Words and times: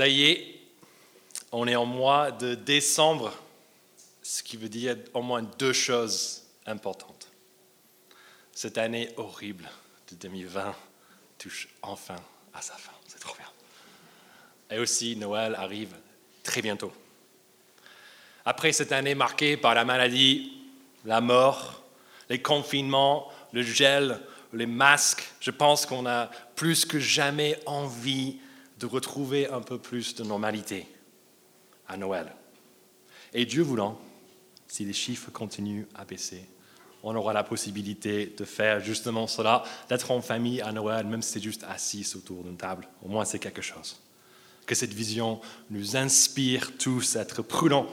Ça 0.00 0.08
y 0.08 0.22
est, 0.22 0.58
on 1.52 1.68
est 1.68 1.76
en 1.76 1.84
mois 1.84 2.30
de 2.30 2.54
décembre, 2.54 3.34
ce 4.22 4.42
qui 4.42 4.56
veut 4.56 4.70
dire 4.70 4.96
au 5.12 5.20
moins 5.20 5.42
deux 5.42 5.74
choses 5.74 6.44
importantes. 6.64 7.28
Cette 8.54 8.78
année 8.78 9.10
horrible 9.18 9.68
de 10.10 10.16
2020 10.16 10.74
touche 11.36 11.68
enfin 11.82 12.16
à 12.54 12.62
sa 12.62 12.72
fin. 12.76 12.92
C'est 13.08 13.18
trop 13.18 13.36
bien. 13.36 13.50
Et 14.74 14.80
aussi, 14.80 15.16
Noël 15.16 15.54
arrive 15.54 15.94
très 16.44 16.62
bientôt. 16.62 16.94
Après 18.46 18.72
cette 18.72 18.92
année 18.92 19.14
marquée 19.14 19.58
par 19.58 19.74
la 19.74 19.84
maladie, 19.84 20.62
la 21.04 21.20
mort, 21.20 21.82
les 22.30 22.40
confinements, 22.40 23.30
le 23.52 23.62
gel, 23.62 24.18
les 24.54 24.64
masques, 24.64 25.30
je 25.40 25.50
pense 25.50 25.84
qu'on 25.84 26.06
a 26.06 26.30
plus 26.56 26.86
que 26.86 26.98
jamais 26.98 27.60
envie 27.66 28.38
de 28.80 28.86
retrouver 28.86 29.48
un 29.48 29.60
peu 29.60 29.78
plus 29.78 30.14
de 30.14 30.24
normalité 30.24 30.86
à 31.86 31.96
Noël. 31.96 32.32
Et 33.34 33.44
Dieu 33.44 33.62
voulant, 33.62 34.00
si 34.66 34.84
les 34.84 34.94
chiffres 34.94 35.30
continuent 35.30 35.84
à 35.94 36.04
baisser, 36.04 36.44
on 37.02 37.14
aura 37.14 37.32
la 37.32 37.44
possibilité 37.44 38.34
de 38.36 38.44
faire 38.44 38.80
justement 38.80 39.26
cela, 39.26 39.64
d'être 39.88 40.10
en 40.10 40.20
famille 40.20 40.60
à 40.60 40.72
Noël, 40.72 41.06
même 41.06 41.22
si 41.22 41.32
c'est 41.32 41.42
juste 41.42 41.64
assis 41.64 42.10
autour 42.16 42.42
d'une 42.42 42.56
table. 42.56 42.88
Au 43.02 43.08
moins, 43.08 43.24
c'est 43.24 43.38
quelque 43.38 43.62
chose. 43.62 44.00
Que 44.66 44.74
cette 44.74 44.92
vision 44.92 45.40
nous 45.70 45.96
inspire 45.96 46.76
tous 46.78 47.16
à 47.16 47.22
être 47.22 47.42
prudents 47.42 47.86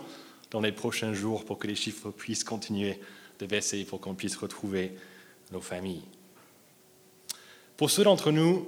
dans 0.52 0.62
les 0.62 0.72
prochains 0.72 1.14
jours 1.14 1.46
pour 1.46 1.60
que 1.60 1.68
les 1.68 1.76
chiffres 1.76 2.12
puissent 2.12 2.44
continuer 2.44 3.00
de 3.40 3.46
baisser, 3.46 3.84
pour 3.84 4.00
qu'on 4.00 4.16
puisse 4.16 4.38
retrouver 4.38 4.94
nos 5.52 5.62
familles. 5.62 6.04
Pour 7.76 7.90
ceux 7.90 8.04
d'entre 8.04 8.32
nous 8.32 8.68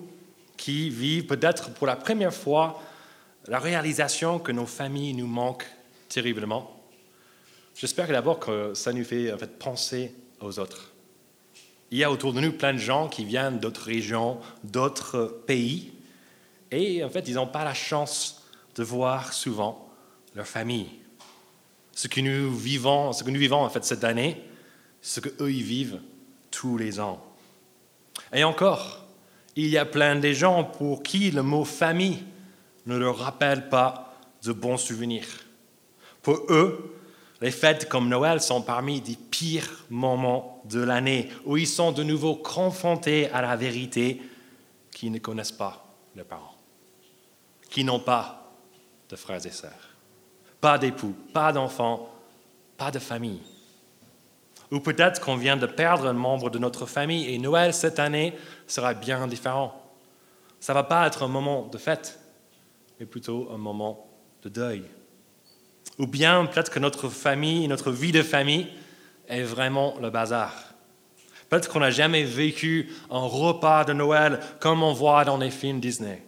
qui 0.59 0.89
vivent 0.89 1.25
peut-être 1.25 1.71
pour 1.71 1.87
la 1.87 1.95
première 1.95 2.33
fois 2.33 2.81
la 3.47 3.59
réalisation 3.59 4.39
que 4.39 4.51
nos 4.51 4.65
familles 4.65 5.13
nous 5.13 5.25
manquent 5.25 5.65
terriblement, 6.09 6.83
j'espère 7.75 8.07
d'abord 8.09 8.39
que 8.39 8.73
ça 8.73 8.91
nous 8.91 9.05
fait 9.05 9.31
en 9.31 9.37
fait, 9.37 9.57
penser 9.57 10.13
aux 10.41 10.59
autres. 10.59 10.91
Il 11.91 11.97
y 11.97 12.03
a 12.03 12.11
autour 12.11 12.33
de 12.33 12.41
nous 12.41 12.51
plein 12.51 12.73
de 12.73 12.77
gens 12.77 13.07
qui 13.07 13.23
viennent 13.23 13.59
d'autres 13.59 13.85
régions, 13.85 14.39
d'autres 14.63 15.41
pays, 15.47 15.93
et 16.71 17.03
en 17.03 17.09
fait, 17.09 17.27
ils 17.27 17.35
n'ont 17.35 17.47
pas 17.47 17.63
la 17.63 17.73
chance 17.73 18.43
de 18.75 18.83
voir 18.83 19.31
souvent 19.33 19.89
leur 20.35 20.45
famille. 20.45 20.89
Ce 21.93 22.09
que 22.09 22.19
nous 22.19 22.53
vivons, 22.53 23.13
ce 23.13 23.23
que 23.23 23.31
nous 23.31 23.39
vivons 23.39 23.63
en 23.63 23.69
fait 23.69 23.85
cette 23.85 24.03
année, 24.03 24.43
ce 25.01 25.21
que 25.21 25.29
eux 25.41 25.51
y 25.51 25.63
vivent 25.63 26.01
tous 26.51 26.77
les 26.77 26.99
ans. 26.99 27.25
Et 28.33 28.43
encore, 28.43 29.08
il 29.63 29.69
y 29.69 29.77
a 29.77 29.85
plein 29.85 30.15
de 30.15 30.31
gens 30.31 30.63
pour 30.63 31.03
qui 31.03 31.31
le 31.31 31.43
mot 31.43 31.65
famille 31.65 32.23
ne 32.85 32.95
leur 32.95 33.17
rappelle 33.17 33.69
pas 33.69 34.15
de 34.43 34.53
bons 34.53 34.77
souvenirs. 34.77 35.27
Pour 36.21 36.45
eux, 36.49 36.99
les 37.41 37.51
fêtes 37.51 37.87
comme 37.87 38.09
Noël 38.09 38.41
sont 38.41 38.61
parmi 38.61 39.01
les 39.01 39.15
pires 39.15 39.85
moments 39.89 40.61
de 40.65 40.81
l'année 40.81 41.29
où 41.45 41.57
ils 41.57 41.67
sont 41.67 41.91
de 41.91 42.03
nouveau 42.03 42.35
confrontés 42.35 43.29
à 43.31 43.41
la 43.41 43.55
vérité 43.55 44.21
qu'ils 44.91 45.11
ne 45.11 45.19
connaissent 45.19 45.51
pas 45.51 45.85
leurs 46.15 46.25
parents, 46.25 46.55
qui 47.69 47.83
n'ont 47.83 47.99
pas 47.99 48.53
de 49.09 49.15
frères 49.15 49.45
et 49.45 49.51
sœurs, 49.51 49.95
pas 50.59 50.77
d'époux, 50.77 51.15
pas 51.33 51.53
d'enfants, 51.53 52.09
pas 52.77 52.91
de 52.91 52.99
famille. 52.99 53.41
Ou 54.71 54.79
peut-être 54.79 55.19
qu'on 55.19 55.35
vient 55.35 55.57
de 55.57 55.65
perdre 55.65 56.07
un 56.07 56.13
membre 56.13 56.49
de 56.49 56.59
notre 56.59 56.85
famille 56.85 57.33
et 57.33 57.39
Noël 57.39 57.73
cette 57.73 57.99
année 57.99 58.35
sera 58.71 58.93
bien 58.93 59.27
différent. 59.27 59.73
Ça 60.59 60.73
ne 60.73 60.77
va 60.77 60.83
pas 60.83 61.07
être 61.07 61.23
un 61.23 61.27
moment 61.27 61.67
de 61.67 61.77
fête, 61.77 62.19
mais 62.99 63.05
plutôt 63.05 63.49
un 63.53 63.57
moment 63.57 64.07
de 64.43 64.49
deuil. 64.49 64.83
Ou 65.97 66.07
bien 66.07 66.45
peut-être 66.45 66.71
que 66.71 66.79
notre 66.79 67.09
famille, 67.09 67.67
notre 67.67 67.91
vie 67.91 68.11
de 68.11 68.23
famille 68.23 68.67
est 69.27 69.43
vraiment 69.43 69.95
le 70.01 70.09
bazar. 70.09 70.53
Peut-être 71.49 71.69
qu'on 71.69 71.79
n'a 71.79 71.91
jamais 71.91 72.23
vécu 72.23 72.91
un 73.09 73.19
repas 73.19 73.83
de 73.83 73.93
Noël 73.93 74.39
comme 74.59 74.83
on 74.83 74.93
voit 74.93 75.25
dans 75.25 75.37
les 75.37 75.49
films 75.49 75.79
Disney. 75.79 76.23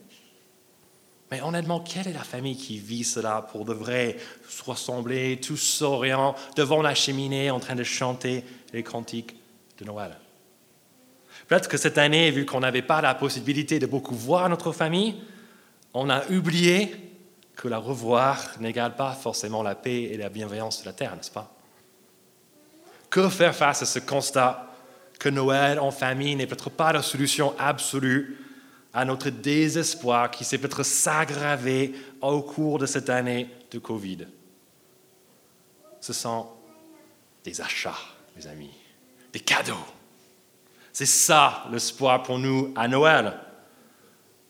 Mais 1.29 1.41
honnêtement, 1.41 1.79
quelle 1.79 2.07
est 2.07 2.13
la 2.13 2.23
famille 2.23 2.57
qui 2.57 2.77
vit 2.77 3.05
cela 3.05 3.47
pour 3.51 3.63
de 3.63 3.73
vrai, 3.73 4.17
se 4.49 4.63
ressembler, 4.63 5.39
tous 5.39 5.55
souriants, 5.55 6.35
devant 6.57 6.81
la 6.81 6.93
cheminée, 6.93 7.51
en 7.51 7.59
train 7.61 7.75
de 7.75 7.83
chanter 7.83 8.43
les 8.73 8.83
cantiques 8.83 9.37
de 9.79 9.85
Noël? 9.85 10.17
Peut-être 11.51 11.67
que 11.67 11.75
cette 11.75 11.97
année, 11.97 12.31
vu 12.31 12.45
qu'on 12.45 12.61
n'avait 12.61 12.81
pas 12.81 13.01
la 13.01 13.13
possibilité 13.13 13.77
de 13.77 13.85
beaucoup 13.85 14.15
voir 14.15 14.47
notre 14.47 14.71
famille, 14.71 15.15
on 15.93 16.09
a 16.09 16.25
oublié 16.29 16.95
que 17.57 17.67
la 17.67 17.77
revoir 17.77 18.55
n'égale 18.61 18.95
pas 18.95 19.11
forcément 19.11 19.61
la 19.61 19.75
paix 19.75 20.03
et 20.03 20.15
la 20.15 20.29
bienveillance 20.29 20.79
de 20.79 20.85
la 20.85 20.93
terre, 20.93 21.13
n'est-ce 21.13 21.29
pas? 21.29 21.53
Que 23.09 23.27
faire 23.27 23.53
face 23.53 23.81
à 23.81 23.85
ce 23.85 23.99
constat 23.99 24.65
que 25.19 25.27
Noël 25.27 25.77
en 25.77 25.91
famille 25.91 26.37
n'est 26.37 26.47
peut-être 26.47 26.69
pas 26.69 26.93
la 26.93 27.01
solution 27.01 27.53
absolue 27.59 28.37
à 28.93 29.03
notre 29.03 29.29
désespoir 29.29 30.31
qui 30.31 30.45
s'est 30.45 30.57
peut-être 30.57 30.83
s'aggraver 30.83 31.93
au 32.21 32.43
cours 32.43 32.79
de 32.79 32.85
cette 32.85 33.09
année 33.09 33.49
de 33.71 33.77
Covid? 33.77 34.25
Ce 35.99 36.13
sont 36.13 36.47
des 37.43 37.59
achats, 37.59 37.99
mes 38.37 38.47
amis, 38.47 38.71
des 39.33 39.41
cadeaux. 39.41 39.85
C'est 40.93 41.05
ça 41.05 41.65
l'espoir 41.71 42.23
pour 42.23 42.39
nous 42.39 42.73
à 42.75 42.87
Noël. 42.87 43.33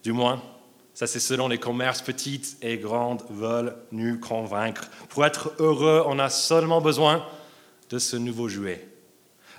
Du 0.03 0.11
moins, 0.11 0.41
ça, 0.93 1.07
c'est 1.07 1.19
selon 1.19 1.47
les 1.47 1.57
commerces 1.57 2.01
petites 2.01 2.57
et 2.61 2.77
grandes 2.77 3.23
veulent 3.29 3.75
nous 3.91 4.19
convaincre. 4.19 4.89
Pour 5.09 5.25
être 5.25 5.53
heureux, 5.59 6.03
on 6.05 6.19
a 6.19 6.29
seulement 6.29 6.81
besoin 6.81 7.25
de 7.89 7.97
ce 7.99 8.17
nouveau 8.17 8.49
jouet. 8.49 8.87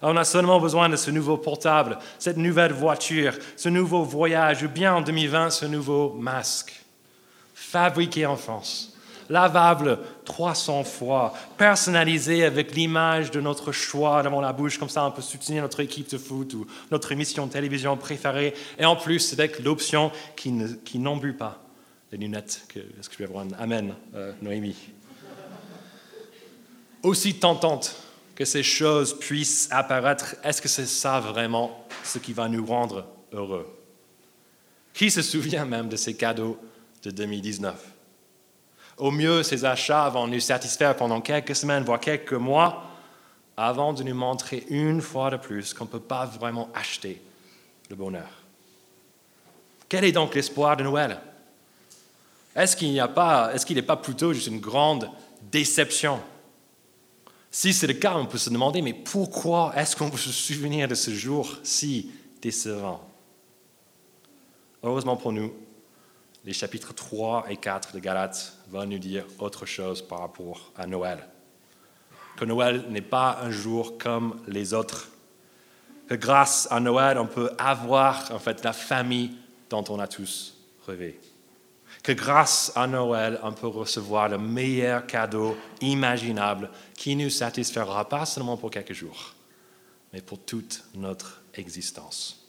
On 0.03 0.17
a 0.17 0.25
seulement 0.25 0.59
besoin 0.61 0.89
de 0.89 0.97
ce 0.97 1.11
nouveau 1.11 1.37
portable, 1.37 1.99
cette 2.19 2.37
nouvelle 2.37 2.73
voiture, 2.73 3.35
ce 3.57 3.69
nouveau 3.69 4.03
voyage, 4.03 4.65
ou 4.65 4.69
bien 4.69 4.95
en 4.95 5.01
2020, 5.01 5.51
ce 5.51 5.67
nouveau 5.67 6.15
masque. 6.15 6.85
Fabriqué 7.55 8.27
en 8.27 8.37
France 8.37 8.93
lavable 9.33 9.99
300 10.25 10.85
fois, 10.85 11.35
personnalisé 11.57 12.45
avec 12.45 12.75
l'image 12.75 13.31
de 13.31 13.41
notre 13.41 13.73
choix 13.73 14.23
devant 14.23 14.41
la 14.41 14.53
bouche, 14.53 14.79
comme 14.79 14.89
ça 14.89 15.05
on 15.05 15.11
peut 15.11 15.23
soutenir 15.23 15.63
notre 15.63 15.81
équipe 15.81 16.11
de 16.11 16.19
foot 16.19 16.55
ou 16.55 16.67
notre 16.91 17.13
émission 17.13 17.47
de 17.47 17.53
télévision 17.53 17.97
préférée, 17.97 18.55
et 18.79 18.85
en 18.85 18.97
plus 18.97 19.33
avec 19.33 19.59
l'option 19.61 20.13
qui, 20.37 20.53
n'embue 20.99 21.33
pas 21.35 21.63
les 22.11 22.19
lunettes. 22.19 22.67
Est-ce 22.77 23.09
que 23.09 23.15
je 23.15 23.19
vais 23.19 23.29
avoir 23.29 23.45
un 23.45 23.53
Amen, 23.59 23.95
euh, 24.15 24.33
Noémie. 24.43 24.77
Aussi 27.03 27.35
tentante 27.35 27.97
que 28.35 28.45
ces 28.45 28.63
choses 28.63 29.19
puissent 29.19 29.69
apparaître, 29.71 30.37
est-ce 30.45 30.63
que 30.63 30.69
c'est 30.69 30.87
ça 30.87 31.21
vraiment 31.21 31.87
ce 32.05 32.19
qui 32.19 32.33
va 32.33 32.49
nous 32.49 32.65
rendre 32.65 33.07
heureux? 33.33 33.67
Qui 34.95 35.11
se 35.11 35.23
souvient 35.23 35.65
même 35.65 35.89
de 35.89 35.97
ces 35.97 36.15
cadeaux 36.15 36.59
de 37.03 37.11
2019 37.11 37.93
au 38.99 39.11
mieux, 39.11 39.43
ces 39.43 39.65
achats 39.65 40.09
vont 40.09 40.27
nous 40.27 40.41
satisfaire 40.41 40.97
pendant 40.97 41.21
quelques 41.21 41.57
semaines, 41.57 41.85
voire 41.85 42.01
quelques 42.01 42.33
mois, 42.33 42.85
avant 43.57 43.93
de 43.93 44.03
nous 44.03 44.15
montrer 44.15 44.65
une 44.69 45.01
fois 45.01 45.31
de 45.31 45.37
plus 45.37 45.75
qu'on 45.75 45.85
ne 45.85 45.91
peut 45.91 46.01
pas 46.01 46.27
vraiment 46.27 46.69
acheter 46.75 47.21
le 47.91 47.97
bonheur. 47.97 48.29
Quel 49.89 50.05
est 50.05 50.13
donc 50.13 50.35
l'espoir 50.35 50.77
de 50.77 50.85
Noël? 50.85 51.21
Est-ce 52.55 52.77
qu'il 52.77 52.93
n'est 52.93 53.09
pas, 53.09 53.53
est 53.55 53.83
pas 53.83 53.97
plutôt 53.97 54.33
juste 54.33 54.47
une 54.47 54.61
grande 54.61 55.11
déception? 55.51 56.21
Si 57.51 57.75
c'est 57.75 57.87
le 57.87 57.95
cas, 57.95 58.15
on 58.17 58.27
peut 58.27 58.39
se 58.39 58.49
demander, 58.49 58.81
mais 58.81 58.95
pourquoi 58.95 59.73
est-ce 59.77 59.95
qu'on 59.95 60.11
peut 60.11 60.17
se 60.17 60.33
souvenir 60.33 60.89
de 60.89 60.95
ce 60.95 61.11
jour 61.11 61.59
si 61.63 62.11
décevant? 62.41 63.07
Heureusement 64.83 65.17
pour 65.17 65.33
nous, 65.33 65.53
les 66.45 66.53
chapitres 66.53 66.93
3 66.93 67.47
et 67.51 67.57
4 67.57 67.95
de 67.95 68.01
Galates 68.01 68.55
vont 68.71 68.87
nous 68.87 68.99
dire 68.99 69.25
autre 69.39 69.67
chose 69.67 70.03
par 70.03 70.21
rapport 70.21 70.73
à 70.77 70.87
Noël. 70.87 71.29
Que 72.37 72.45
Noël 72.45 72.85
n'est 72.89 73.01
pas 73.01 73.39
un 73.43 73.51
jour 73.51 73.99
comme 73.99 74.41
les 74.49 74.75
autres. 74.75 75.09
Que 76.09 76.15
grâce 76.15 76.67
à 76.71 76.81
Noël, 76.81 77.19
on 77.19 77.27
peut 77.27 77.51
avoir 77.59 78.33
en 78.33 78.39
fait 78.39 78.65
la 78.65 78.73
famille 78.73 79.37
dont 79.71 79.85
on 79.89 80.01
a 80.01 80.09
tous 80.09 80.57
rêvé. 80.87 81.21
Que 82.03 82.13
grâce 82.13 82.73
à 82.75 82.87
Noël, 82.87 83.39
on 83.43 83.53
peut 83.53 83.69
recevoir 83.69 84.29
le 84.29 84.39
meilleur 84.39 85.07
cadeau 85.07 85.57
imaginable 85.81 86.71
qui 86.97 87.15
nous 87.15 87.31
satisfera 87.31 88.09
pas 88.09 88.27
seulement 88.27 88.57
pour 88.57 88.71
quelques 88.71 88.95
jours, 88.95 89.35
mais 90.13 90.21
pour 90.21 90.41
toute 90.41 90.83
notre 90.95 91.43
existence. 91.55 92.49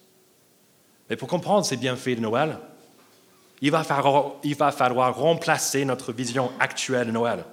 Mais 1.10 1.16
pour 1.16 1.28
comprendre 1.28 1.66
ces 1.66 1.78
bienfaits 1.78 2.16
de 2.16 2.22
Noël, 2.22 2.58
il 3.64 3.72
va, 3.72 3.84
falloir, 3.84 5.16
remplacer 5.16 5.86
notre 5.86 6.12
vision 6.12 6.52
actuelle 6.60 7.08
de 7.08 7.12
Noël, 7.14 7.46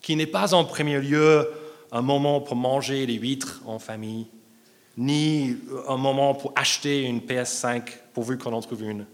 qui 0.00 0.16
n'est 0.16 0.26
pas 0.26 0.54
en 0.54 0.64
premier 0.64 0.98
lieu 1.00 1.46
un 1.92 2.00
moment 2.00 2.40
pour 2.40 2.56
manger 2.56 3.04
les 3.04 3.14
huîtres 3.14 3.60
en 3.66 3.78
famille, 3.78 4.26
ni 4.96 5.54
un 5.86 5.98
moment 5.98 6.34
pour 6.34 6.54
acheter 6.56 7.02
une 7.02 7.20
PS5 7.20 7.82
pourvu 8.14 8.38
qu'on 8.38 8.54
en 8.54 8.62
trouve 8.62 8.82
une. 8.84 9.04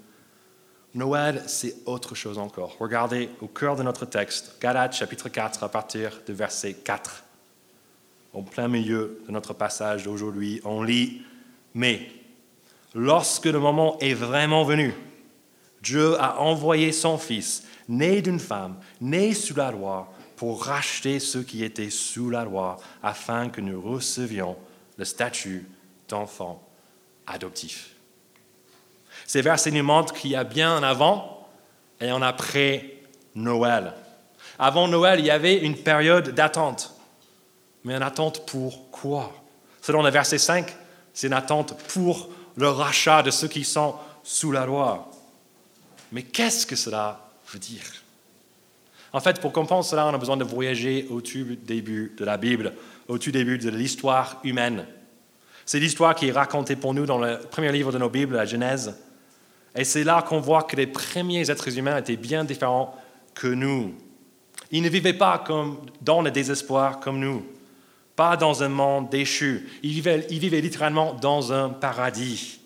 Noël, 0.95 1.43
c'est 1.49 1.75
autre 1.85 2.15
chose 2.15 2.39
encore. 2.39 2.77
Regardez 2.79 3.29
au 3.41 3.49
cœur 3.49 3.75
de 3.75 3.83
notre 3.83 4.07
texte, 4.07 4.59
Galates 4.61 4.95
chapitre 4.95 5.29
4 5.29 5.65
à 5.65 5.69
partir 5.69 6.21
du 6.25 6.33
verset 6.33 6.75
4. 6.75 7.25
Au 8.35 8.43
plein 8.43 8.69
milieu 8.69 9.21
de 9.27 9.33
notre 9.33 9.53
passage 9.53 10.05
d'aujourd'hui, 10.05 10.61
on 10.65 10.85
lit 10.85 11.23
Mais 11.75 12.09
lorsque 12.95 13.47
le 13.47 13.59
moment 13.59 13.99
est 13.99 14.15
vraiment 14.15 14.63
venu, 14.63 14.95
Dieu 15.85 16.21
a 16.21 16.41
envoyé 16.41 16.91
son 16.93 17.19
Fils, 17.19 17.65
né 17.89 18.23
d'une 18.23 18.41
femme, 18.41 18.77
né 19.01 19.35
sous 19.35 19.55
la 19.55 19.71
loi, 19.71 20.11
pour 20.37 20.65
racheter 20.65 21.21
ceux 21.21 21.43
qui 21.43 21.63
étaient 21.63 21.91
sous 21.91 22.31
la 22.31 22.45
loi, 22.45 22.79
afin 23.03 23.51
que 23.51 23.61
nous 23.61 23.81
recevions 23.81 24.57
le 24.97 25.05
statut 25.05 25.69
d'enfant 26.09 26.67
adoptif. 27.27 27.91
Ces 29.27 29.43
versets 29.43 29.71
nous 29.71 29.85
montrent 29.85 30.15
qu'il 30.15 30.31
y 30.31 30.37
a 30.37 30.45
bien 30.45 30.75
un 30.75 30.83
avant 30.83 31.49
et 32.01 32.09
un 32.09 32.23
après 32.23 32.97
Noël. 33.35 33.93
Avant 34.59 34.89
Noël, 34.89 35.21
il 35.21 35.27
y 35.27 35.31
avait 35.31 35.59
une 35.59 35.77
période 35.77 36.31
d'attente. 36.31 36.95
Mais 37.85 37.95
une 37.95 38.03
attente 38.03 38.47
pour 38.47 38.91
quoi? 38.91 39.33
Selon 39.83 40.03
le 40.03 40.11
verset 40.11 40.39
5, 40.39 40.75
c'est 41.13 41.27
une 41.27 41.35
attente 41.35 41.77
pour 41.89 42.31
le 42.57 42.69
rachat 42.69 43.23
de 43.23 43.31
ceux 43.31 43.49
qui 43.49 43.65
sont 43.65 43.95
sous 44.23 44.51
la 44.51 44.65
loi. 44.65 45.11
Mais 46.15 46.23
qu'est-ce 46.23 46.65
que 46.65 46.77
cela 46.77 47.29
veut 47.53 47.59
dire? 47.59 47.83
En 49.13 49.19
fait, 49.19 49.41
pour 49.41 49.53
comprendre 49.53 49.85
cela, 49.85 50.07
on 50.07 50.15
a 50.15 50.19
besoin 50.19 50.37
de 50.37 50.45
voyager 50.45 51.09
au 51.11 51.21
tout 51.21 51.57
début 51.67 52.15
de 52.17 52.25
la 52.25 52.37
Bible, 52.37 52.73
au 53.09 53.19
tout 53.19 53.33
début 53.33 53.59
de 53.59 53.69
l'histoire 53.69 54.41
humaine. 54.45 54.87
C'est 55.67 55.81
l'histoire 55.81 56.15
qui 56.15 56.29
est 56.29 56.33
racontée 56.33 56.77
pour 56.77 56.95
nous 56.95 57.05
dans 57.05 57.19
le 57.19 57.41
premier 57.41 57.73
livre 57.73 57.91
de 57.91 57.99
nos 57.99 58.09
Bibles, 58.09 58.37
la 58.37 58.45
Genèse. 58.45 58.97
Et 59.75 59.83
c'est 59.83 60.05
là 60.05 60.23
qu'on 60.23 60.39
voit 60.39 60.63
que 60.63 60.77
les 60.77 60.87
premiers 60.87 61.51
êtres 61.51 61.77
humains 61.77 61.99
étaient 61.99 62.17
bien 62.17 62.45
différents 62.45 62.97
que 63.35 63.49
nous. 63.49 63.93
Ils 64.71 64.83
ne 64.83 64.89
vivaient 64.89 65.15
pas 65.15 65.43
comme 65.45 65.81
dans 66.01 66.23
le 66.23 66.31
désespoir 66.31 67.01
comme 67.01 67.19
nous, 67.19 67.45
pas 68.15 68.37
dans 68.37 68.63
un 68.63 68.69
monde 68.69 69.11
déchu. 69.11 69.69
Ils 69.83 69.95
vivaient, 69.95 70.29
ils 70.31 70.39
vivaient 70.39 70.61
littéralement 70.61 71.15
dans 71.15 71.53
un 71.53 71.71
paradis, 71.71 72.61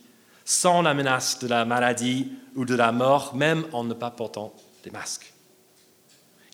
sans 0.49 0.81
la 0.81 0.95
menace 0.95 1.39
de 1.41 1.47
la 1.47 1.67
maladie 1.67 2.33
ou 2.57 2.65
de 2.65 2.75
la 2.75 2.91
mort, 2.91 3.35
même 3.35 3.67
en 3.75 3.85
ne 3.85 3.93
pas 3.93 4.11
portant 4.11 4.55
des 4.83 4.91
masques. 4.91 5.31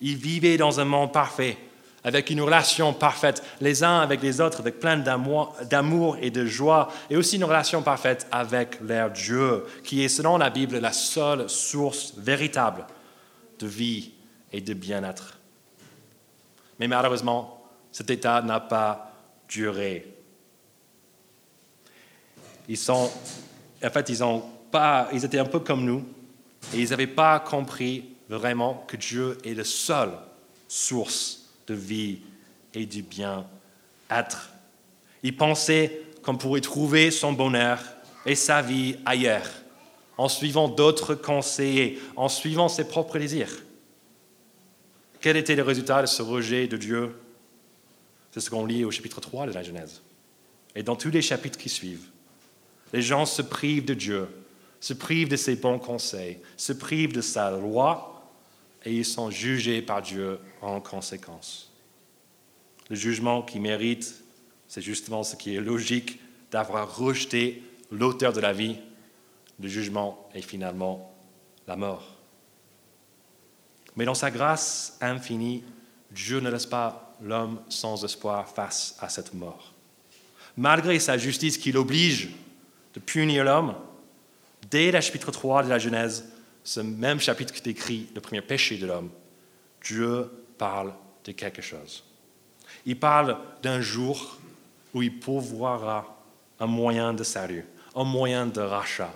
Ils 0.01 0.17
vivaient 0.17 0.57
dans 0.57 0.81
un 0.81 0.83
monde 0.83 1.13
parfait, 1.13 1.57
avec 2.03 2.29
une 2.29 2.41
relation 2.41 2.91
parfaite, 2.91 3.41
les 3.61 3.85
uns 3.85 4.01
avec 4.01 4.21
les 4.21 4.41
autres, 4.41 4.59
avec 4.59 4.81
plein 4.81 4.97
d'amour 4.97 6.17
et 6.19 6.29
de 6.29 6.45
joie, 6.45 6.91
et 7.09 7.15
aussi 7.15 7.37
une 7.37 7.45
relation 7.45 7.81
parfaite 7.81 8.27
avec 8.33 8.81
leur 8.81 9.11
Dieu, 9.11 9.63
qui 9.85 10.03
est 10.03 10.09
selon 10.09 10.37
la 10.37 10.49
Bible 10.49 10.77
la 10.79 10.91
seule 10.91 11.49
source 11.49 12.15
véritable 12.17 12.85
de 13.59 13.65
vie 13.65 14.11
et 14.51 14.59
de 14.59 14.73
bien-être. 14.73 15.39
Mais 16.79 16.89
malheureusement, 16.89 17.63
cet 17.93 18.09
état 18.09 18.41
n'a 18.41 18.59
pas 18.59 19.13
duré. 19.47 20.05
Ils 22.67 22.77
sont, 22.77 23.09
en 23.85 23.91
fait, 23.91 24.09
ils, 24.09 24.23
ils 25.13 25.25
étaient 25.25 25.39
un 25.39 25.45
peu 25.45 25.59
comme 25.59 25.85
nous, 25.85 26.05
et 26.73 26.81
ils 26.81 26.89
n'avaient 26.89 27.07
pas 27.07 27.39
compris 27.39 28.05
vraiment 28.29 28.83
que 28.87 28.97
Dieu 28.97 29.37
est 29.43 29.53
la 29.53 29.63
seule 29.63 30.11
source 30.67 31.49
de 31.67 31.73
vie 31.73 32.19
et 32.73 32.85
du 32.85 33.01
bien-être. 33.01 34.49
Il 35.23 35.35
pensait 35.35 36.01
qu'on 36.23 36.37
pourrait 36.37 36.61
trouver 36.61 37.11
son 37.11 37.33
bonheur 37.33 37.79
et 38.25 38.35
sa 38.35 38.61
vie 38.61 38.97
ailleurs, 39.05 39.47
en 40.17 40.27
suivant 40.27 40.67
d'autres 40.67 41.13
conseillers, 41.13 41.99
en 42.15 42.29
suivant 42.29 42.69
ses 42.69 42.87
propres 42.87 43.19
désirs. 43.19 43.63
Quel 45.21 45.37
était 45.37 45.55
le 45.55 45.63
résultat 45.63 46.01
de 46.01 46.07
ce 46.07 46.21
rejet 46.21 46.67
de 46.67 46.77
Dieu? 46.77 47.15
C'est 48.31 48.39
ce 48.39 48.49
qu'on 48.49 48.65
lit 48.65 48.83
au 48.83 48.91
chapitre 48.91 49.21
3 49.21 49.47
de 49.47 49.51
la 49.53 49.63
Genèse. 49.63 50.01
Et 50.75 50.83
dans 50.83 50.95
tous 50.95 51.09
les 51.09 51.21
chapitres 51.21 51.57
qui 51.57 51.69
suivent, 51.69 52.09
les 52.93 53.01
gens 53.01 53.25
se 53.25 53.41
privent 53.41 53.85
de 53.85 53.93
Dieu, 53.93 54.27
se 54.79 54.93
privent 54.93 55.29
de 55.29 55.35
ses 55.35 55.55
bons 55.55 55.79
conseils, 55.79 56.39
se 56.57 56.73
privent 56.73 57.13
de 57.13 57.21
sa 57.21 57.51
loi 57.51 58.31
et 58.85 58.93
ils 58.93 59.05
sont 59.05 59.31
jugés 59.31 59.81
par 59.81 60.01
Dieu 60.01 60.39
en 60.61 60.79
conséquence. 60.79 61.71
Le 62.89 62.95
jugement 62.95 63.41
qui 63.41 63.59
mérite, 63.59 64.23
c'est 64.67 64.81
justement 64.81 65.23
ce 65.23 65.35
qui 65.35 65.55
est 65.55 65.61
logique 65.61 66.19
d'avoir 66.51 66.95
rejeté 66.95 67.63
l'auteur 67.91 68.31
de 68.31 68.39
la 68.39 68.53
vie. 68.53 68.77
Le 69.59 69.67
jugement 69.67 70.29
est 70.33 70.41
finalement 70.41 71.15
la 71.67 71.75
mort. 71.75 72.15
Mais 73.95 74.05
dans 74.05 74.13
sa 74.13 74.29
grâce 74.29 74.97
infinie, 75.01 75.63
Dieu 76.11 76.39
ne 76.39 76.49
laisse 76.49 76.65
pas 76.65 77.15
l'homme 77.21 77.59
sans 77.69 78.03
espoir 78.03 78.47
face 78.49 78.95
à 78.99 79.09
cette 79.09 79.33
mort. 79.33 79.73
Malgré 80.57 80.99
sa 80.99 81.17
justice 81.17 81.57
qui 81.57 81.71
l'oblige 81.71 82.29
de 82.95 82.99
punir 82.99 83.43
l'homme, 83.43 83.75
dès 84.71 84.91
le 84.91 85.01
chapitre 85.01 85.31
3 85.31 85.63
de 85.63 85.69
la 85.69 85.79
Genèse, 85.79 86.25
ce 86.63 86.79
même 86.79 87.19
chapitre 87.19 87.53
qui 87.53 87.61
décrit 87.61 88.07
le 88.15 88.21
premier 88.21 88.41
péché 88.41 88.77
de 88.77 88.87
l'homme, 88.87 89.09
Dieu 89.83 90.31
parle 90.57 90.93
de 91.25 91.31
quelque 91.31 91.61
chose. 91.61 92.03
Il 92.85 92.99
parle 92.99 93.37
d'un 93.61 93.81
jour 93.81 94.37
où 94.93 95.01
il 95.01 95.19
pourvoira 95.19 96.17
un 96.59 96.67
moyen 96.67 97.13
de 97.13 97.23
salut, 97.23 97.65
un 97.95 98.05
moyen 98.05 98.47
de 98.47 98.61
rachat. 98.61 99.13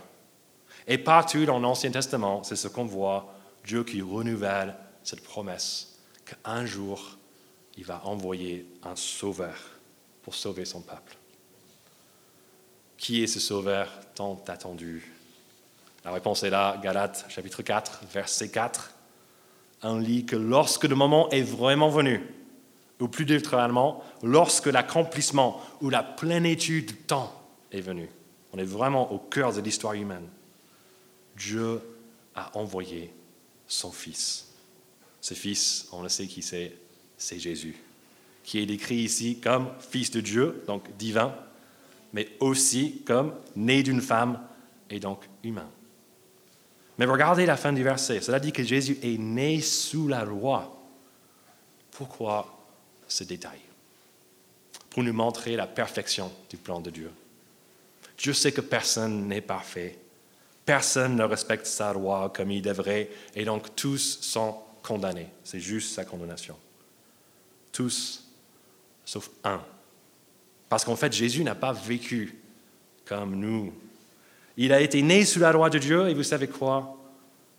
Et 0.86 0.98
partout 0.98 1.46
dans 1.46 1.60
l'Ancien 1.60 1.92
Testament, 1.92 2.44
c'est 2.44 2.56
ce 2.56 2.68
qu'on 2.68 2.86
voit, 2.86 3.34
Dieu 3.66 3.84
qui 3.84 4.02
renouvelle 4.02 4.76
cette 5.04 5.24
promesse 5.24 5.98
qu'un 6.26 6.66
jour, 6.66 7.18
il 7.78 7.86
va 7.86 8.02
envoyer 8.06 8.66
un 8.84 8.96
sauveur 8.96 9.56
pour 10.22 10.36
sauver 10.36 10.66
son 10.66 10.82
peuple. 10.82 11.16
Qui 13.00 13.24
est 13.24 13.28
ce 13.28 13.40
sauveur 13.40 13.90
tant 14.14 14.44
attendu? 14.50 15.10
La 16.04 16.12
réponse 16.12 16.44
est 16.44 16.50
là, 16.50 16.78
Galates 16.84 17.26
chapitre 17.30 17.64
4, 17.64 18.02
verset 18.12 18.52
4. 18.52 18.94
On 19.84 19.98
lit 19.98 20.26
que 20.26 20.36
lorsque 20.36 20.84
le 20.84 20.96
moment 20.96 21.30
est 21.30 21.42
vraiment 21.42 21.90
venu, 21.90 22.22
ou 23.00 23.08
plus 23.08 23.24
littéralement, 23.24 24.04
lorsque 24.22 24.66
l'accomplissement 24.66 25.62
ou 25.80 25.90
la 25.90 26.04
plénitude 26.04 26.88
du 26.88 26.96
temps 26.96 27.34
est 27.72 27.80
venu, 27.80 28.10
on 28.52 28.58
est 28.58 28.66
vraiment 28.66 29.10
au 29.14 29.18
cœur 29.18 29.54
de 29.54 29.62
l'histoire 29.62 29.94
humaine. 29.94 30.28
Dieu 31.38 31.82
a 32.36 32.52
envoyé 32.58 33.14
son 33.66 33.94
Fils. 33.94 34.50
Ce 35.22 35.34
Fils, 35.34 35.88
on 35.94 36.04
le 36.04 36.10
sait 36.10 36.28
qui 36.28 36.42
c'est, 36.42 36.76
c'est 37.18 37.40
Jésus, 37.40 37.82
qui 38.44 38.60
est 38.60 38.66
décrit 38.66 38.98
ici 38.98 39.40
comme 39.40 39.70
Fils 39.80 40.12
de 40.12 40.20
Dieu, 40.20 40.64
donc 40.68 40.84
divin, 40.98 41.34
mais 42.14 42.30
aussi 42.40 43.02
comme 43.06 43.34
né 43.56 43.84
d'une 43.84 44.02
femme 44.02 44.40
et 44.90 45.00
donc 45.00 45.28
humain. 45.44 45.70
Mais 46.98 47.06
regardez 47.06 47.46
la 47.46 47.58
fin 47.58 47.72
du 47.72 47.84
verset. 47.84 48.22
Cela 48.22 48.40
dit 48.40 48.52
que 48.52 48.64
Jésus 48.64 48.98
est 49.02 49.18
né 49.18 49.62
sous 49.62 50.08
la 50.08 50.26
loi. 50.26 50.78
Pourquoi 51.92 52.60
ce 53.08 53.24
détail? 53.24 53.60
Pour 54.90 55.04
nous 55.04 55.14
montrer 55.14 55.56
la 55.56 55.68
perfection 55.68 56.32
du 56.50 56.58
plan 56.58 56.82
de 56.82 56.90
Dieu. 56.90 57.12
Dieu 58.18 58.34
sait 58.34 58.52
que 58.52 58.62
personne 58.62 59.28
n'est 59.28 59.42
parfait. 59.42 59.98
Personne 60.66 61.16
ne 61.16 61.24
respecte 61.24 61.66
sa 61.66 61.94
loi 61.94 62.32
comme 62.36 62.52
il 62.52 62.62
devrait, 62.62 63.10
et 63.34 63.46
donc 63.46 63.76
tous 63.76 64.20
sont 64.22 64.58
condamnés. 64.84 65.30
C'est 65.44 65.60
juste 65.60 65.96
sa 65.96 66.04
condamnation. 66.04 66.58
Tous, 67.72 68.28
sauf 69.06 69.30
un. 69.44 69.64
Parce 70.70 70.86
qu'en 70.86 70.96
fait, 70.96 71.12
Jésus 71.12 71.44
n'a 71.44 71.56
pas 71.56 71.74
vécu 71.74 72.38
comme 73.06 73.36
nous. 73.36 73.74
Il 74.56 74.72
a 74.72 74.82
été 74.82 75.02
né 75.02 75.26
sous 75.26 75.40
la 75.40 75.52
loi 75.52 75.70
de 75.70 75.80
Dieu 75.80 76.08
et 76.08 76.14
vous 76.14 76.24
savez 76.24 76.48
quoi? 76.48 76.96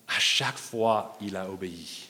À 0.07 0.19
chaque 0.19 0.59
fois, 0.59 1.17
il 1.21 1.37
a 1.37 1.50
obéi. 1.50 2.09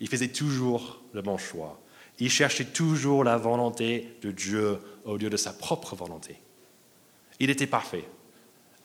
Il 0.00 0.08
faisait 0.08 0.28
toujours 0.28 1.00
le 1.12 1.22
bon 1.22 1.38
choix. 1.38 1.80
Il 2.18 2.30
cherchait 2.30 2.64
toujours 2.64 3.24
la 3.24 3.36
volonté 3.36 4.16
de 4.22 4.30
Dieu 4.30 4.78
au 5.04 5.16
lieu 5.16 5.30
de 5.30 5.36
sa 5.36 5.52
propre 5.52 5.94
volonté. 5.96 6.40
Il 7.40 7.50
était 7.50 7.66
parfait 7.66 8.04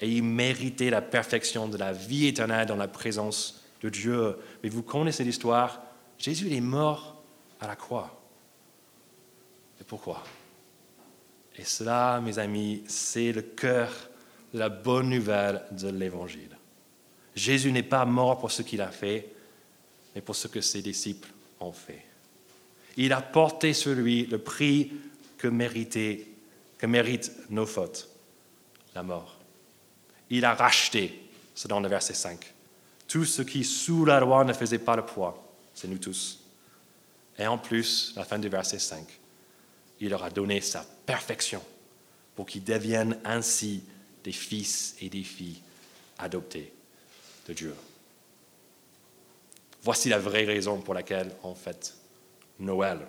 et 0.01 0.09
il 0.09 0.23
méritait 0.23 0.89
la 0.89 1.01
perfection 1.01 1.67
de 1.67 1.77
la 1.77 1.93
vie 1.93 2.27
éternelle 2.27 2.67
dans 2.67 2.75
la 2.75 2.87
présence 2.87 3.63
de 3.81 3.89
Dieu. 3.89 4.37
Mais 4.63 4.69
vous 4.69 4.83
connaissez 4.83 5.23
l'histoire, 5.23 5.81
Jésus 6.17 6.53
est 6.53 6.61
mort 6.61 7.21
à 7.59 7.67
la 7.67 7.75
croix. 7.75 8.19
Et 9.79 9.83
pourquoi? 9.83 10.23
Et 11.59 11.65
cela, 11.65 12.21
mes 12.21 12.39
amis, 12.39 12.83
c'est 12.87 13.33
le 13.33 13.41
cœur 13.41 13.91
la 14.53 14.69
bonne 14.69 15.09
nouvelle 15.09 15.61
de 15.71 15.89
l'Évangile. 15.89 16.57
Jésus 17.35 17.71
n'est 17.73 17.83
pas 17.83 18.05
mort 18.05 18.39
pour 18.39 18.49
ce 18.49 18.61
qu'il 18.61 18.81
a 18.81 18.91
fait, 18.91 19.29
mais 20.15 20.21
pour 20.21 20.37
ce 20.37 20.47
que 20.47 20.61
ses 20.61 20.81
disciples 20.81 21.27
ont 21.59 21.73
fait. 21.73 22.05
Il 22.95 23.11
a 23.11 23.21
porté 23.21 23.73
sur 23.73 23.93
lui 23.93 24.25
le 24.25 24.39
prix 24.39 24.93
que, 25.37 25.47
que 25.47 26.85
méritent 26.85 27.31
nos 27.49 27.65
fautes, 27.65 28.07
la 28.95 29.03
mort. 29.03 29.37
Il 30.29 30.45
a 30.45 30.55
racheté, 30.55 31.29
c'est 31.53 31.67
dans 31.67 31.81
le 31.81 31.89
verset 31.89 32.13
5, 32.13 32.53
Tout 33.05 33.25
ce 33.25 33.41
qui, 33.41 33.65
sous 33.65 34.05
la 34.05 34.21
loi, 34.21 34.45
ne 34.45 34.53
faisait 34.53 34.79
pas 34.79 34.95
le 34.95 35.05
poids, 35.05 35.53
c'est 35.73 35.89
nous 35.89 35.97
tous. 35.97 36.41
Et 37.37 37.47
en 37.47 37.57
plus, 37.57 38.13
la 38.15 38.23
fin 38.23 38.39
du 38.39 38.47
verset 38.47 38.79
5, 38.79 39.18
il 39.99 40.09
leur 40.09 40.23
a 40.23 40.29
donné 40.29 40.61
sa 40.61 40.85
perfection 41.05 41.61
pour 42.35 42.45
qu'ils 42.45 42.63
deviennent 42.63 43.19
ainsi 43.25 43.83
des 44.23 44.31
fils 44.31 44.95
et 45.01 45.09
des 45.09 45.23
filles 45.23 45.61
adoptés 46.17 46.73
de 47.47 47.53
Dieu. 47.53 47.75
Voici 49.83 50.09
la 50.09 50.19
vraie 50.19 50.45
raison 50.45 50.81
pour 50.81 50.93
laquelle 50.93 51.31
on 51.43 51.55
fête 51.55 51.95
Noël. 52.59 52.99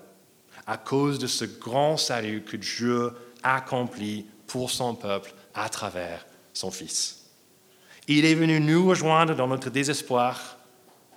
À 0.67 0.77
cause 0.77 1.19
de 1.19 1.27
ce 1.27 1.45
grand 1.45 1.97
salut 1.97 2.43
que 2.43 2.57
Dieu 2.57 3.13
accomplit 3.43 4.27
pour 4.47 4.71
son 4.71 4.95
peuple 4.95 5.33
à 5.55 5.69
travers 5.69 6.27
son 6.53 6.71
Fils. 6.71 7.27
Il 8.09 8.25
est 8.25 8.35
venu 8.35 8.61
nous 8.61 8.89
rejoindre 8.89 9.35
dans 9.35 9.47
notre 9.47 9.71
désespoir 9.71 10.59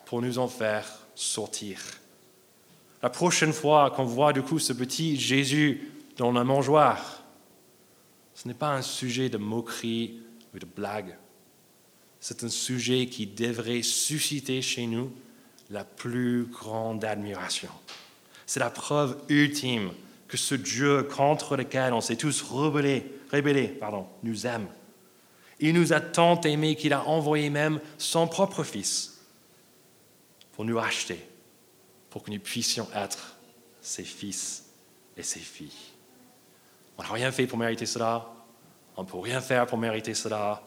pour 0.05 0.21
nous 0.21 0.37
en 0.37 0.47
faire 0.47 0.87
sortir. 1.15 1.79
La 3.03 3.09
prochaine 3.09 3.51
fois 3.51 3.91
qu'on 3.91 4.05
voit 4.05 4.31
du 4.31 4.41
coup 4.41 4.59
ce 4.59 4.71
petit 4.71 5.19
Jésus 5.19 5.91
dans 6.15 6.31
la 6.31 6.45
mangeoire, 6.45 7.21
ce 8.33 8.47
n'est 8.47 8.53
pas 8.53 8.73
un 8.73 8.81
sujet 8.81 9.27
de 9.29 9.37
moquerie 9.37 10.21
ou 10.55 10.59
de 10.59 10.65
blague. 10.65 11.17
C'est 12.21 12.45
un 12.45 12.49
sujet 12.49 13.07
qui 13.07 13.27
devrait 13.27 13.81
susciter 13.81 14.61
chez 14.61 14.87
nous 14.87 15.11
la 15.69 15.83
plus 15.83 16.45
grande 16.45 17.03
admiration. 17.03 17.67
C'est 18.45 18.61
la 18.61 18.69
preuve 18.69 19.17
ultime 19.27 19.91
que 20.29 20.37
ce 20.37 20.55
Dieu 20.55 21.03
contre 21.03 21.57
lequel 21.57 21.91
on 21.91 21.99
s'est 21.99 22.15
tous 22.15 22.41
rebellés, 22.41 23.05
rébellés 23.29 23.67
pardon, 23.67 24.07
nous 24.23 24.47
aime. 24.47 24.67
Il 25.59 25.73
nous 25.73 25.91
a 25.91 25.99
tant 25.99 26.39
aimés 26.41 26.77
qu'il 26.77 26.93
a 26.93 27.03
envoyé 27.05 27.49
même 27.49 27.81
son 27.97 28.27
propre 28.27 28.63
Fils 28.63 29.21
pour 30.53 30.63
nous 30.63 30.77
racheter, 30.77 31.19
pour 32.13 32.21
que 32.21 32.29
nous 32.29 32.37
puissions 32.37 32.87
être 32.93 33.37
ses 33.81 34.03
fils 34.03 34.65
et 35.17 35.23
ses 35.23 35.39
filles. 35.39 35.73
On 36.95 37.01
n'a 37.01 37.09
rien 37.09 37.31
fait 37.31 37.47
pour 37.47 37.57
mériter 37.57 37.87
cela, 37.87 38.27
on 38.95 39.01
ne 39.01 39.07
peut 39.07 39.17
rien 39.17 39.41
faire 39.41 39.65
pour 39.65 39.79
mériter 39.79 40.13
cela. 40.13 40.61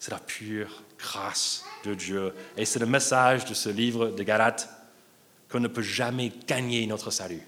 C'est 0.00 0.10
la 0.10 0.18
pure 0.18 0.82
grâce 0.98 1.64
de 1.84 1.94
Dieu. 1.94 2.34
Et 2.56 2.64
c'est 2.64 2.80
le 2.80 2.86
message 2.86 3.44
de 3.44 3.54
ce 3.54 3.68
livre 3.68 4.08
de 4.08 4.22
Galates 4.24 4.68
qu'on 5.48 5.60
ne 5.60 5.68
peut 5.68 5.82
jamais 5.82 6.32
gagner 6.48 6.84
notre 6.88 7.12
salut, 7.12 7.46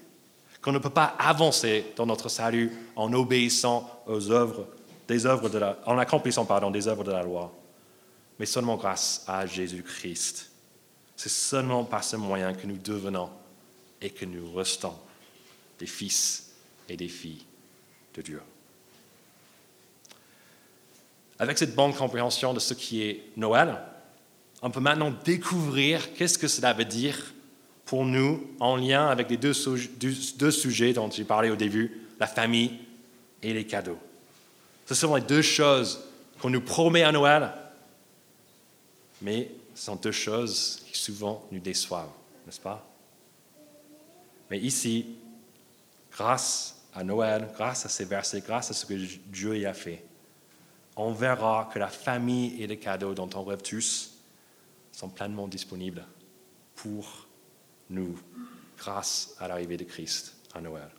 qu'on 0.61 0.71
ne 0.71 0.79
peut 0.79 0.89
pas 0.89 1.13
avancer 1.19 1.91
dans 1.97 2.05
notre 2.05 2.29
salut 2.29 2.71
en 2.95 3.11
obéissant 3.11 4.01
aux 4.07 4.31
œuvres, 4.31 4.65
des 5.09 5.25
œuvres 5.25 5.49
de 5.49 5.57
la, 5.57 5.77
en 5.85 5.97
accomplissant 5.97 6.45
pardon, 6.45 6.71
des 6.71 6.87
œuvres 6.87 7.03
de 7.03 7.11
la 7.11 7.23
loi, 7.23 7.51
mais 8.39 8.45
seulement 8.45 8.77
grâce 8.77 9.25
à 9.27 9.45
Jésus-Christ. 9.45 10.51
C'est 11.17 11.27
seulement 11.27 11.83
par 11.83 12.05
ce 12.05 12.15
moyen 12.15 12.53
que 12.53 12.65
nous 12.65 12.77
devenons 12.77 13.29
et 14.01 14.09
que 14.09 14.25
nous 14.25 14.51
restons 14.53 14.93
des 15.79 15.85
fils 15.85 16.51
et 16.89 16.97
des 16.97 17.07
filles 17.07 17.45
de 18.15 18.21
Dieu. 18.21 18.41
Avec 21.39 21.57
cette 21.57 21.75
bonne 21.75 21.93
compréhension 21.93 22.53
de 22.53 22.59
ce 22.59 22.73
qui 22.73 23.01
est 23.03 23.23
Noël, 23.35 23.77
on 24.61 24.69
peut 24.69 24.79
maintenant 24.79 25.13
découvrir 25.23 26.13
qu'est-ce 26.13 26.37
que 26.37 26.47
cela 26.47 26.73
veut 26.73 26.85
dire 26.85 27.33
pour 27.85 28.05
nous 28.05 28.47
en 28.59 28.75
lien 28.75 29.07
avec 29.07 29.29
les 29.29 29.37
deux, 29.37 29.53
deux 30.37 30.51
sujets 30.51 30.93
dont 30.93 31.09
j'ai 31.09 31.23
parlé 31.23 31.49
au 31.49 31.55
début, 31.55 32.07
la 32.19 32.27
famille 32.27 32.77
et 33.41 33.53
les 33.53 33.65
cadeaux. 33.65 33.97
Ce 34.85 34.93
sont 34.93 35.15
les 35.15 35.21
deux 35.21 35.41
choses 35.41 35.99
qu'on 36.39 36.49
nous 36.49 36.61
promet 36.61 37.03
à 37.03 37.11
Noël, 37.11 37.51
mais 39.21 39.49
ce 39.73 39.85
sont 39.85 39.95
deux 39.95 40.11
choses 40.11 40.83
qui 40.91 40.97
souvent 40.97 41.47
nous 41.51 41.59
déçoivent, 41.59 42.11
n'est-ce 42.45 42.61
pas? 42.61 42.90
Mais 44.51 44.59
ici, 44.59 45.05
grâce 46.11 46.83
à 46.93 47.05
Noël, 47.05 47.49
grâce 47.55 47.85
à 47.85 47.89
ces 47.89 48.03
versets, 48.03 48.41
grâce 48.41 48.69
à 48.69 48.73
ce 48.73 48.85
que 48.85 48.93
Dieu 48.93 49.57
y 49.57 49.65
a 49.65 49.73
fait, 49.73 50.03
on 50.97 51.13
verra 51.13 51.69
que 51.73 51.79
la 51.79 51.87
famille 51.87 52.61
et 52.61 52.67
les 52.67 52.77
cadeaux 52.77 53.13
dont 53.13 53.29
on 53.33 53.45
rêve 53.45 53.61
tous 53.61 54.17
sont 54.91 55.07
pleinement 55.07 55.47
disponibles 55.47 56.05
pour 56.75 57.27
nous 57.89 58.19
grâce 58.77 59.35
à 59.39 59.47
l'arrivée 59.47 59.77
de 59.77 59.85
Christ 59.85 60.35
à 60.53 60.59
Noël. 60.59 60.89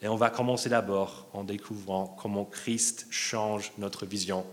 Et 0.00 0.08
on 0.08 0.16
va 0.16 0.30
commencer 0.30 0.70
d'abord 0.70 1.26
en 1.34 1.44
découvrant 1.44 2.16
comment 2.22 2.46
Christ 2.46 3.06
change 3.10 3.70
notre 3.76 4.06
vision 4.06 4.46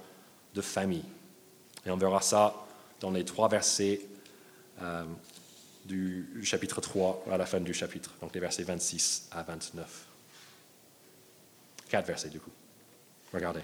de 0.54 0.62
famille. 0.62 1.06
Et 1.86 1.90
on 1.90 1.96
verra 1.96 2.22
ça 2.22 2.54
dans 3.00 3.12
les 3.12 3.24
trois 3.24 3.48
versets 3.48 4.02
euh, 4.82 5.06
du 5.88 6.42
chapitre 6.44 6.82
3 6.82 7.26
à 7.32 7.38
la 7.38 7.46
fin 7.46 7.60
du 7.60 7.74
chapitre, 7.74 8.14
donc 8.22 8.34
les 8.34 8.40
versets 8.40 8.64
26 8.64 9.30
à 9.32 9.44
29. 9.44 10.06
Quatre 11.90 12.08
versets 12.08 12.30
du 12.30 12.40
coup. 12.40 12.52
Regardez. 13.34 13.62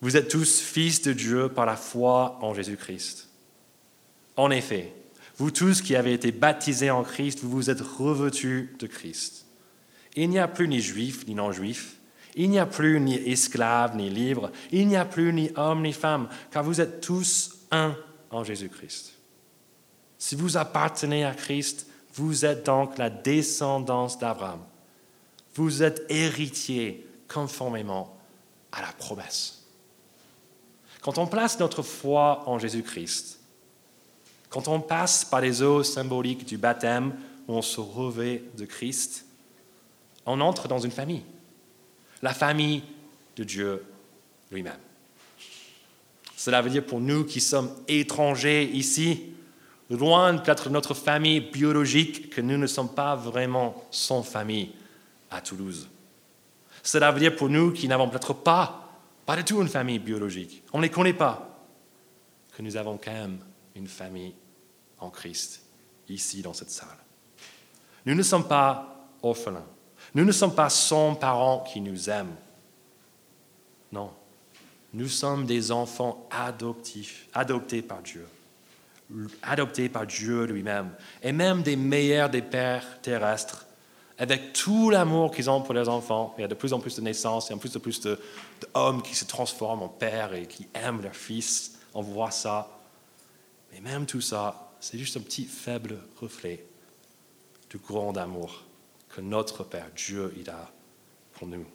Vous 0.00 0.16
êtes 0.16 0.28
tous 0.28 0.60
fils 0.60 1.02
de 1.02 1.12
Dieu 1.12 1.48
par 1.48 1.66
la 1.66 1.76
foi 1.76 2.38
en 2.42 2.54
Jésus-Christ. 2.54 3.28
En 4.36 4.50
effet, 4.50 4.92
vous 5.38 5.50
tous 5.50 5.82
qui 5.82 5.96
avez 5.96 6.12
été 6.12 6.32
baptisés 6.32 6.90
en 6.90 7.02
Christ, 7.02 7.40
vous 7.40 7.50
vous 7.50 7.70
êtes 7.70 7.80
revêtus 7.80 8.74
de 8.78 8.86
Christ. 8.86 9.46
Il 10.14 10.30
n'y 10.30 10.38
a 10.38 10.48
plus 10.48 10.68
ni 10.68 10.80
juif 10.80 11.26
ni 11.26 11.34
non-juif. 11.34 11.96
Il 12.34 12.50
n'y 12.50 12.58
a 12.58 12.66
plus 12.66 13.00
ni 13.00 13.14
esclave 13.14 13.96
ni 13.96 14.10
libre. 14.10 14.50
Il 14.70 14.88
n'y 14.88 14.96
a 14.96 15.06
plus 15.06 15.32
ni 15.32 15.50
homme 15.56 15.82
ni 15.82 15.92
femme, 15.92 16.28
car 16.50 16.62
vous 16.62 16.80
êtes 16.80 17.00
tous 17.00 17.58
un 17.70 17.96
en 18.30 18.44
Jésus-Christ. 18.44 19.15
Si 20.18 20.34
vous 20.34 20.56
appartenez 20.56 21.24
à 21.24 21.34
Christ, 21.34 21.86
vous 22.14 22.44
êtes 22.44 22.64
donc 22.64 22.96
la 22.98 23.10
descendance 23.10 24.18
d'Abraham. 24.18 24.60
Vous 25.54 25.82
êtes 25.82 26.04
héritier 26.08 27.06
conformément 27.28 28.16
à 28.72 28.82
la 28.82 28.92
promesse. 28.92 29.62
Quand 31.00 31.18
on 31.18 31.26
place 31.26 31.58
notre 31.60 31.82
foi 31.82 32.42
en 32.48 32.58
Jésus-Christ, 32.58 33.38
quand 34.48 34.68
on 34.68 34.80
passe 34.80 35.24
par 35.24 35.40
les 35.40 35.62
eaux 35.62 35.82
symboliques 35.82 36.46
du 36.46 36.56
baptême 36.56 37.14
où 37.46 37.54
on 37.54 37.62
se 37.62 37.80
revêt 37.80 38.42
de 38.56 38.64
Christ, 38.64 39.26
on 40.24 40.40
entre 40.40 40.68
dans 40.68 40.78
une 40.78 40.90
famille, 40.90 41.22
la 42.22 42.34
famille 42.34 42.82
de 43.36 43.44
Dieu 43.44 43.84
lui-même. 44.50 44.78
Cela 46.36 46.62
veut 46.62 46.70
dire 46.70 46.84
pour 46.84 47.00
nous 47.00 47.24
qui 47.24 47.40
sommes 47.40 47.70
étrangers 47.88 48.64
ici, 48.64 49.35
loin 49.90 50.34
de 50.34 50.68
notre 50.68 50.94
famille 50.94 51.40
biologique, 51.40 52.30
que 52.30 52.40
nous 52.40 52.58
ne 52.58 52.66
sommes 52.66 52.92
pas 52.92 53.14
vraiment 53.14 53.84
son 53.90 54.22
famille 54.22 54.72
à 55.30 55.40
Toulouse. 55.40 55.88
Cela 56.82 57.10
veut 57.12 57.20
dire 57.20 57.36
pour 57.36 57.48
nous 57.48 57.72
qui 57.72 57.88
n'avons 57.88 58.08
peut-être 58.08 58.32
pas 58.34 58.86
pas 59.26 59.36
du 59.36 59.44
tout 59.44 59.60
une 59.60 59.68
famille 59.68 59.98
biologique. 59.98 60.62
On 60.72 60.78
ne 60.78 60.84
les 60.84 60.90
connaît 60.90 61.12
pas. 61.12 61.50
Que 62.56 62.62
nous 62.62 62.76
avons 62.76 62.96
quand 62.96 63.12
même 63.12 63.38
une 63.74 63.88
famille 63.88 64.32
en 64.98 65.10
Christ, 65.10 65.62
ici 66.08 66.40
dans 66.40 66.54
cette 66.54 66.70
salle. 66.70 66.96
Nous 68.06 68.14
ne 68.14 68.22
sommes 68.22 68.46
pas 68.46 69.08
orphelins. 69.22 69.66
Nous 70.14 70.24
ne 70.24 70.32
sommes 70.32 70.54
pas 70.54 70.70
son 70.70 71.16
parent 71.16 71.64
qui 71.70 71.80
nous 71.80 72.08
aime. 72.08 72.34
Non. 73.90 74.12
Nous 74.94 75.08
sommes 75.08 75.44
des 75.44 75.72
enfants 75.72 76.28
adoptifs, 76.30 77.26
adoptés 77.34 77.82
par 77.82 78.00
Dieu. 78.00 78.26
Adoptés 79.42 79.88
par 79.88 80.06
Dieu 80.06 80.44
lui-même. 80.44 80.90
Et 81.22 81.32
même 81.32 81.62
des 81.62 81.76
meilleurs 81.76 82.28
des 82.28 82.42
pères 82.42 83.00
terrestres 83.02 83.66
avec 84.18 84.52
tout 84.52 84.90
l'amour 84.90 85.30
qu'ils 85.30 85.50
ont 85.50 85.60
pour 85.60 85.74
leurs 85.74 85.88
enfants, 85.88 86.34
il 86.38 86.40
y 86.40 86.44
a 86.44 86.48
de 86.48 86.54
plus 86.54 86.72
en 86.72 86.80
plus 86.80 86.96
de 86.96 87.02
naissances, 87.02 87.48
il 87.48 87.50
y 87.50 87.52
a 87.52 87.56
de 87.56 87.60
plus 87.60 87.76
en 87.76 87.80
plus 87.80 88.00
d'hommes 88.00 89.02
qui 89.02 89.14
se 89.14 89.26
transforment 89.26 89.82
en 89.82 89.88
pères 89.88 90.32
et 90.34 90.46
qui 90.46 90.66
aiment 90.74 91.02
leurs 91.02 91.16
fils. 91.16 91.78
On 91.92 92.00
voit 92.00 92.30
ça. 92.30 92.70
Mais 93.72 93.80
même 93.80 94.06
tout 94.06 94.22
ça, 94.22 94.72
c'est 94.80 94.98
juste 94.98 95.16
un 95.16 95.20
petit 95.20 95.44
faible 95.44 95.98
reflet 96.20 96.64
du 97.68 97.78
grand 97.78 98.16
amour 98.16 98.64
que 99.10 99.20
notre 99.20 99.64
Père, 99.64 99.90
Dieu, 99.94 100.32
il 100.38 100.48
a 100.48 100.70
pour 101.32 101.46
nous. 101.46 101.66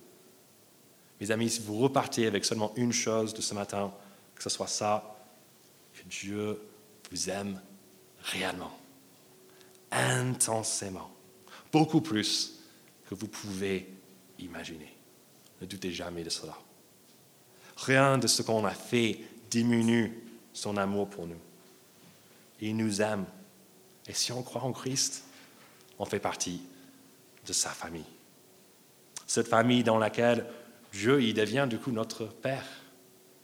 Mes 1.20 1.30
amis, 1.30 1.50
si 1.50 1.62
vous 1.62 1.78
repartez 1.78 2.26
avec 2.26 2.46
seulement 2.46 2.74
une 2.76 2.94
chose 2.94 3.34
de 3.34 3.42
ce 3.42 3.54
matin, 3.54 3.94
que 4.34 4.42
ce 4.42 4.50
soit 4.50 4.68
ça, 4.68 5.16
que 5.94 6.08
Dieu 6.10 6.60
vous 7.12 7.30
aime 7.30 7.62
réellement, 8.24 8.78
intensément 9.92 11.12
beaucoup 11.72 12.02
plus 12.02 12.60
que 13.10 13.16
vous 13.16 13.28
pouvez 13.28 13.88
imaginer. 14.40 14.96
Ne 15.62 15.68
doutez 15.68 15.92
jamais 15.92 16.24
de 16.24 16.30
cela. 16.30 16.58
Rien 17.78 18.18
de 18.18 18.28
ce 18.28 18.42
qu'on 18.42 18.66
a 18.66 18.72
fait 18.72 19.20
diminue 19.50 20.24
son 20.54 20.78
amour 20.78 21.10
pour 21.10 21.28
nous. 21.28 21.40
Il 22.60 22.78
nous 22.78 23.02
aime. 23.02 23.26
Et 24.08 24.14
si 24.14 24.32
on 24.32 24.44
croit 24.44 24.64
en 24.64 24.72
Christ, 24.72 25.24
on 26.00 26.06
fait 26.06 26.20
partie 26.20 26.62
de 27.46 27.54
sa 27.54 27.70
famille. 27.70 28.06
Cette 29.28 29.48
famille 29.48 29.84
dans 29.84 29.98
laquelle 29.98 30.46
Dieu 30.92 31.22
il 31.22 31.34
devient 31.34 31.68
du 31.70 31.80
coup 31.80 31.92
notre 31.92 32.26
Père. 32.26 32.66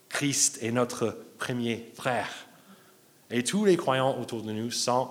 Christ 0.10 0.60
est 0.62 0.72
notre 0.72 1.18
premier 1.38 1.92
frère. 1.96 2.47
Et 3.30 3.44
tous 3.44 3.66
les 3.66 3.78
croyants 3.78 4.20
autour 4.20 4.42
de 4.42 4.52
nous 4.52 4.72
sont 4.72 5.10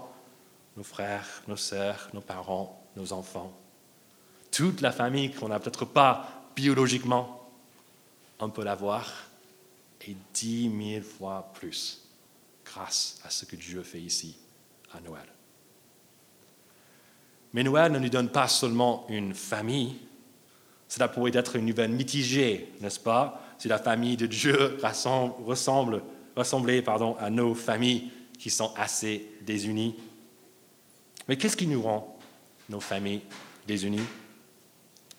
nos 0.77 0.83
frères, 0.83 1.43
nos 1.49 1.57
sœurs, 1.57 2.09
nos 2.15 2.21
parents, 2.21 2.83
nos 2.97 3.13
enfants. 3.13 3.53
Toute 4.51 4.81
la 4.81 4.93
famille 4.93 5.33
qu'on 5.33 5.49
n'a 5.49 5.61
peut-être 5.61 5.85
pas 5.85 6.49
biologiquement, 6.55 7.49
on 8.39 8.51
peut 8.51 8.65
l'avoir, 8.65 9.13
et 10.07 10.17
dix 10.33 10.69
mille 10.69 11.03
fois 11.03 11.51
plus 11.55 12.01
grâce 12.65 13.21
à 13.25 13.31
ce 13.31 13.45
que 13.45 13.57
Dieu 13.57 13.83
fait 13.83 14.01
ici 14.01 14.37
à 14.93 15.01
Noël. 15.01 15.27
Mais 17.53 17.63
Noël 17.63 17.93
ne 17.93 17.99
nous 17.99 18.09
donne 18.09 18.29
pas 18.29 18.49
seulement 18.49 19.07
une 19.09 19.35
famille, 19.35 19.97
cela 20.89 21.09
pourrait 21.09 21.33
être 21.35 21.57
une 21.57 21.67
nouvelle 21.67 21.91
mitigée, 21.91 22.73
n'est-ce 22.81 23.01
pas? 23.01 23.43
Si 23.59 23.69
la 23.69 23.79
famille 23.79 24.17
de 24.17 24.27
Dieu 24.27 24.79
ressemble, 25.39 26.03
ressemblait 26.37 26.83
pardon, 26.83 27.17
à 27.19 27.31
nos 27.31 27.55
familles 27.55 28.11
qui 28.39 28.51
sont 28.51 28.73
assez 28.77 29.31
désunies. 29.43 29.97
Mais 31.29 31.37
qu'est-ce 31.37 31.57
qui 31.57 31.67
nous 31.67 31.83
rend 31.83 32.19
nos 32.69 32.81
familles 32.81 33.23
désunies? 33.67 34.07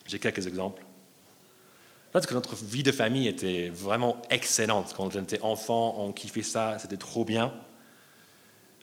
J'ai 0.06 0.20
quelques 0.20 0.48
exemples. 0.48 0.84
Peut-être 2.12 2.28
que 2.28 2.34
notre 2.34 2.56
vie 2.56 2.84
de 2.84 2.92
famille 2.92 3.28
était 3.28 3.70
vraiment 3.70 4.22
excellente. 4.30 4.94
Quand 4.96 5.16
on 5.16 5.22
était 5.22 5.42
enfant, 5.42 5.96
on 5.98 6.14
kiffait 6.14 6.42
ça, 6.42 6.80
c'était 6.80 6.98
trop 6.98 7.26
bien. 7.26 7.54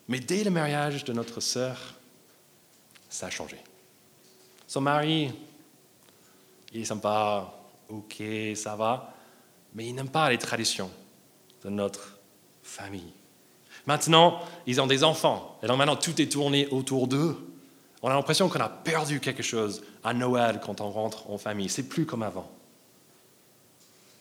Mais 0.07 0.19
dès 0.19 0.43
le 0.43 0.51
mariage 0.51 1.03
de 1.03 1.13
notre 1.13 1.41
sœur, 1.41 1.95
ça 3.09 3.27
a 3.27 3.29
changé. 3.29 3.57
Son 4.67 4.81
mari, 4.81 5.31
il 6.73 6.81
est 6.81 6.85
sympa, 6.85 7.53
ok, 7.89 8.21
ça 8.55 8.75
va, 8.75 9.13
mais 9.73 9.87
il 9.87 9.95
n'aime 9.95 10.09
pas 10.09 10.29
les 10.29 10.37
traditions 10.37 10.91
de 11.63 11.69
notre 11.69 12.14
famille. 12.65 13.13
Maintenant, 13.85 14.39
ils 14.65 14.81
ont 14.81 14.87
des 14.87 15.03
enfants, 15.03 15.57
et 15.61 15.67
donc 15.67 15.77
maintenant 15.77 15.95
tout 15.95 16.19
est 16.19 16.31
tourné 16.31 16.67
autour 16.67 17.07
d'eux. 17.07 17.37
On 18.01 18.09
a 18.09 18.13
l'impression 18.13 18.49
qu'on 18.49 18.59
a 18.59 18.69
perdu 18.69 19.19
quelque 19.19 19.43
chose 19.43 19.83
à 20.03 20.13
Noël 20.13 20.59
quand 20.63 20.81
on 20.81 20.89
rentre 20.89 21.29
en 21.29 21.37
famille. 21.37 21.69
C'est 21.69 21.87
plus 21.87 22.05
comme 22.05 22.23
avant. 22.23 22.49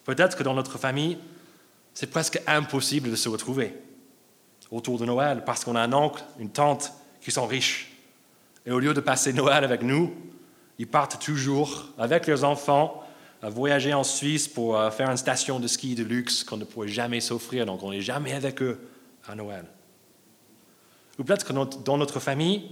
Peut-être 0.05 0.37
que 0.37 0.43
dans 0.43 0.55
notre 0.55 0.79
famille, 0.79 1.19
c'est 1.95 2.11
presque 2.11 2.41
impossible 2.47 3.11
de 3.11 3.17
se 3.17 3.29
retrouver 3.29 3.75
autour 4.71 4.99
de 4.99 5.05
Noël 5.05 5.45
parce 5.45 5.65
qu'on 5.65 5.77
a 5.77 5.81
un 5.81 5.93
oncle, 5.93 6.23
une 6.39 6.51
tante 6.51 6.93
qui 7.21 7.31
sont 7.31 7.47
riches. 7.47 7.93
Et 8.67 8.73
au 8.73 8.79
lieu 8.79 8.95
de 8.95 9.01
passer 9.01 9.33
Noël 9.33 9.65
avec 9.65 9.83
nous, 9.83 10.15
ils 10.79 10.87
partent 10.87 11.23
toujours 11.23 11.87
avec 11.99 12.27
leurs 12.27 12.45
enfants 12.45 13.04
voyager 13.51 13.93
en 13.93 14.05
Suisse 14.05 14.49
pour 14.49 14.79
euh, 14.79 14.91
faire 14.91 15.11
une 15.11 15.17
station 15.17 15.61
de 15.61 15.67
ski 15.67 15.95
de 15.95 16.03
luxe 16.03 16.45
qu'on 16.45 16.57
ne 16.57 16.65
pourrait 16.65 16.89
jamais 16.89 17.21
s'offrir, 17.21 17.67
donc 17.67 17.83
on 17.83 17.91
n'est 17.91 18.01
jamais 18.01 18.33
avec 18.33 18.63
eux 18.63 18.81
à 19.27 19.35
Noël. 19.35 19.67
Ou 21.19 21.25
peut-être 21.25 21.45
que 21.45 21.53
dans 21.53 21.99
notre 21.99 22.21
famille, 22.21 22.71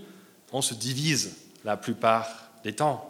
on 0.52 0.62
se 0.62 0.74
divise 0.74 1.36
la 1.64 1.76
plupart 1.76 2.50
des 2.64 2.72
temps. 2.72 3.08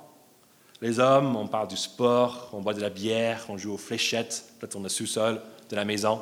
Les 0.81 0.99
hommes, 0.99 1.37
on 1.37 1.47
parle 1.47 1.69
du 1.69 1.77
sport, 1.77 2.51
on 2.53 2.61
boit 2.61 2.75
de 2.75 2.81
la 2.81 2.91
bière, 2.91 3.45
on 3.49 3.57
joue 3.57 3.73
aux 3.73 3.79
fléchettes, 3.79 4.45
peut-être 4.59 4.77
on 4.77 4.85
est 4.85 4.89
sous-sol 4.89 5.41
de 5.71 5.77
la 5.77 5.85
maison. 5.85 6.21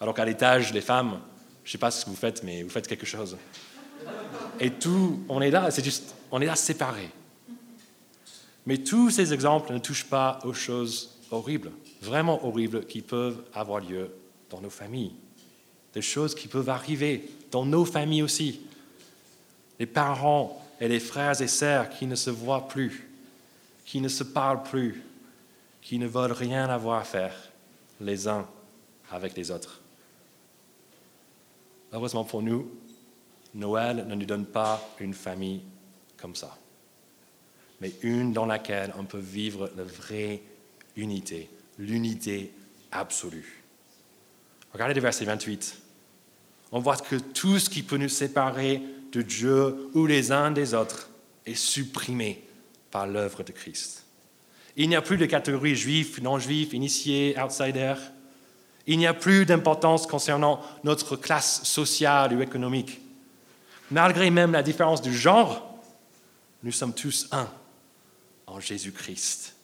Alors 0.00 0.14
qu'à 0.14 0.24
l'étage, 0.24 0.72
les 0.72 0.80
femmes, 0.80 1.20
je 1.62 1.68
ne 1.68 1.72
sais 1.72 1.78
pas 1.78 1.90
ce 1.90 2.04
que 2.04 2.10
vous 2.10 2.16
faites, 2.16 2.42
mais 2.42 2.62
vous 2.62 2.70
faites 2.70 2.88
quelque 2.88 3.06
chose. 3.06 3.36
Et 4.58 4.70
tout, 4.70 5.22
on 5.28 5.40
est 5.42 5.50
là, 5.50 5.70
c'est 5.70 5.84
juste, 5.84 6.14
on 6.30 6.40
est 6.40 6.46
là 6.46 6.56
séparés. 6.56 7.10
Mais 8.66 8.78
tous 8.78 9.10
ces 9.10 9.32
exemples 9.32 9.72
ne 9.72 9.78
touchent 9.78 10.08
pas 10.08 10.38
aux 10.44 10.52
choses 10.52 11.18
horribles, 11.30 11.72
vraiment 12.02 12.44
horribles, 12.46 12.86
qui 12.86 13.00
peuvent 13.00 13.42
avoir 13.54 13.80
lieu 13.80 14.10
dans 14.50 14.60
nos 14.60 14.70
familles. 14.70 15.12
Des 15.94 16.02
choses 16.02 16.34
qui 16.34 16.48
peuvent 16.48 16.68
arriver 16.68 17.28
dans 17.50 17.64
nos 17.64 17.84
familles 17.84 18.22
aussi. 18.22 18.60
Les 19.78 19.86
parents 19.86 20.64
et 20.80 20.88
les 20.88 21.00
frères 21.00 21.40
et 21.40 21.48
sœurs 21.48 21.90
qui 21.90 22.06
ne 22.06 22.14
se 22.14 22.30
voient 22.30 22.68
plus, 22.68 23.08
qui 23.84 24.00
ne 24.00 24.08
se 24.08 24.24
parlent 24.24 24.62
plus, 24.62 25.02
qui 25.82 25.98
ne 25.98 26.06
veulent 26.06 26.32
rien 26.32 26.68
avoir 26.68 27.00
à 27.00 27.04
faire 27.04 27.34
les 28.00 28.28
uns 28.28 28.46
avec 29.10 29.36
les 29.36 29.50
autres. 29.50 29.80
Heureusement 31.92 32.24
pour 32.24 32.42
nous, 32.42 32.70
Noël 33.54 34.06
ne 34.06 34.14
nous 34.14 34.26
donne 34.26 34.46
pas 34.46 34.80
une 35.00 35.14
famille 35.14 35.62
comme 36.16 36.36
ça 36.36 36.56
mais 37.80 37.92
une 38.02 38.32
dans 38.32 38.46
laquelle 38.46 38.92
on 38.98 39.04
peut 39.04 39.18
vivre 39.18 39.70
la 39.76 39.84
vraie 39.84 40.42
unité, 40.96 41.48
l'unité 41.78 42.52
absolue. 42.92 43.62
Regardez 44.72 44.94
le 44.94 45.00
verset 45.00 45.24
28. 45.24 45.80
On 46.72 46.80
voit 46.80 46.96
que 46.96 47.16
tout 47.16 47.58
ce 47.58 47.70
qui 47.70 47.82
peut 47.82 47.96
nous 47.96 48.08
séparer 48.08 48.82
de 49.12 49.22
Dieu 49.22 49.90
ou 49.94 50.06
les 50.06 50.30
uns 50.30 50.50
des 50.50 50.74
autres 50.74 51.10
est 51.46 51.54
supprimé 51.54 52.44
par 52.90 53.06
l'œuvre 53.06 53.42
de 53.42 53.52
Christ. 53.52 54.04
Il 54.76 54.88
n'y 54.88 54.96
a 54.96 55.02
plus 55.02 55.16
de 55.16 55.26
catégories 55.26 55.74
juifs, 55.74 56.20
non-juifs, 56.20 56.72
initiés, 56.72 57.36
outsiders. 57.42 57.98
Il 58.86 58.98
n'y 58.98 59.06
a 59.06 59.14
plus 59.14 59.46
d'importance 59.46 60.06
concernant 60.06 60.60
notre 60.84 61.16
classe 61.16 61.64
sociale 61.64 62.34
ou 62.34 62.40
économique. 62.40 63.00
Malgré 63.90 64.30
même 64.30 64.52
la 64.52 64.62
différence 64.62 65.02
de 65.02 65.10
genre, 65.10 65.76
nous 66.62 66.72
sommes 66.72 66.94
tous 66.94 67.26
un 67.32 67.48
Jésus-Christ. 68.58 69.54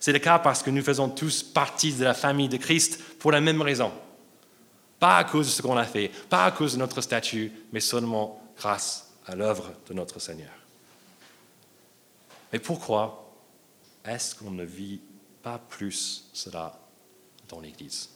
C'est 0.00 0.12
le 0.12 0.18
cas 0.18 0.38
parce 0.38 0.62
que 0.62 0.70
nous 0.70 0.82
faisons 0.82 1.08
tous 1.08 1.42
partie 1.42 1.92
de 1.92 2.04
la 2.04 2.14
famille 2.14 2.48
de 2.48 2.56
Christ 2.56 3.00
pour 3.18 3.30
la 3.30 3.40
même 3.40 3.60
raison. 3.60 3.92
Pas 4.98 5.18
à 5.18 5.24
cause 5.24 5.46
de 5.46 5.52
ce 5.52 5.62
qu'on 5.62 5.76
a 5.76 5.84
fait, 5.84 6.08
pas 6.28 6.44
à 6.44 6.50
cause 6.50 6.72
de 6.72 6.78
notre 6.78 7.00
statut, 7.00 7.52
mais 7.72 7.80
seulement 7.80 8.42
grâce 8.56 9.12
à 9.26 9.34
l'œuvre 9.34 9.72
de 9.88 9.94
notre 9.94 10.18
Seigneur. 10.18 10.52
Mais 12.52 12.58
pourquoi 12.58 13.32
est-ce 14.04 14.34
qu'on 14.34 14.50
ne 14.50 14.64
vit 14.64 15.00
pas 15.42 15.58
plus 15.58 16.28
cela 16.32 16.78
dans 17.48 17.60
l'Église? 17.60 18.10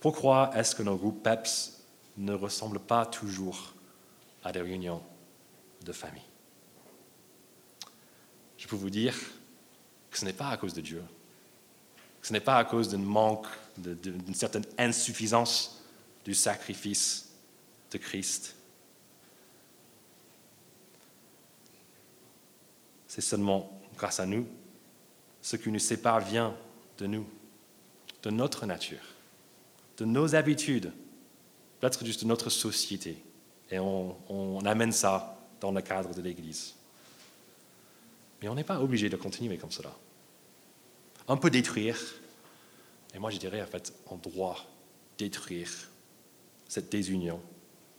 Pourquoi 0.00 0.50
est-ce 0.54 0.74
que 0.74 0.82
nos 0.82 0.96
groupes 0.96 1.22
PEPS 1.22 1.80
ne 2.16 2.34
ressemblent 2.34 2.80
pas 2.80 3.06
toujours 3.06 3.74
à 4.42 4.52
des 4.52 4.60
réunions 4.60 5.02
de 5.84 5.92
famille? 5.92 6.22
Je 8.64 8.68
peux 8.68 8.76
vous 8.76 8.88
dire 8.88 9.14
que 10.10 10.16
ce 10.16 10.24
n'est 10.24 10.32
pas 10.32 10.48
à 10.48 10.56
cause 10.56 10.72
de 10.72 10.80
Dieu. 10.80 11.02
Ce 12.22 12.32
n'est 12.32 12.40
pas 12.40 12.56
à 12.56 12.64
cause 12.64 12.88
d'un 12.88 12.96
manque, 12.96 13.46
d'une 13.76 14.34
certaine 14.34 14.64
insuffisance 14.78 15.82
du 16.24 16.32
sacrifice 16.32 17.28
de 17.90 17.98
Christ. 17.98 18.56
C'est 23.06 23.20
seulement 23.20 23.70
grâce 23.98 24.18
à 24.18 24.24
nous. 24.24 24.48
Ce 25.42 25.56
qui 25.56 25.70
nous 25.70 25.78
sépare 25.78 26.20
vient 26.20 26.56
de 26.96 27.06
nous, 27.06 27.28
de 28.22 28.30
notre 28.30 28.64
nature, 28.64 29.04
de 29.98 30.06
nos 30.06 30.34
habitudes, 30.34 30.90
peut-être 31.80 32.02
juste 32.02 32.22
de 32.22 32.28
notre 32.28 32.48
société. 32.48 33.22
Et 33.70 33.78
on, 33.78 34.16
on 34.30 34.64
amène 34.64 34.92
ça 34.92 35.38
dans 35.60 35.70
le 35.70 35.82
cadre 35.82 36.14
de 36.14 36.22
l'Église. 36.22 36.74
Mais 38.44 38.50
on 38.50 38.54
n'est 38.54 38.62
pas 38.62 38.78
obligé 38.78 39.08
de 39.08 39.16
continuer 39.16 39.56
comme 39.56 39.70
cela. 39.70 39.90
On 41.28 41.38
peut 41.38 41.48
détruire, 41.48 41.98
et 43.14 43.18
moi 43.18 43.30
je 43.30 43.38
dirais 43.38 43.62
en 43.62 43.66
fait, 43.66 43.94
on 44.08 44.16
doit 44.16 44.58
détruire 45.16 45.70
cette 46.68 46.92
désunion 46.92 47.40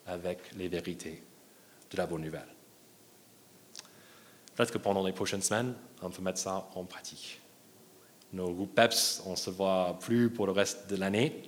avec 0.06 0.38
les 0.56 0.68
vérités 0.68 1.24
de 1.90 1.98
la 1.98 2.06
bonne 2.06 2.22
nouvelle. 2.22 2.46
Peut-être 4.54 4.72
que 4.72 4.78
pendant 4.78 5.04
les 5.04 5.14
prochaines 5.14 5.42
semaines, 5.42 5.74
on 6.04 6.12
peut 6.12 6.22
mettre 6.22 6.38
ça 6.38 6.70
en 6.76 6.84
pratique. 6.84 7.42
Nos 8.32 8.54
groupes 8.54 8.76
PEPS, 8.76 9.24
on 9.26 9.32
ne 9.32 9.36
se 9.38 9.50
voit 9.50 9.98
plus 10.00 10.30
pour 10.30 10.46
le 10.46 10.52
reste 10.52 10.88
de 10.92 10.96
l'année. 10.96 11.42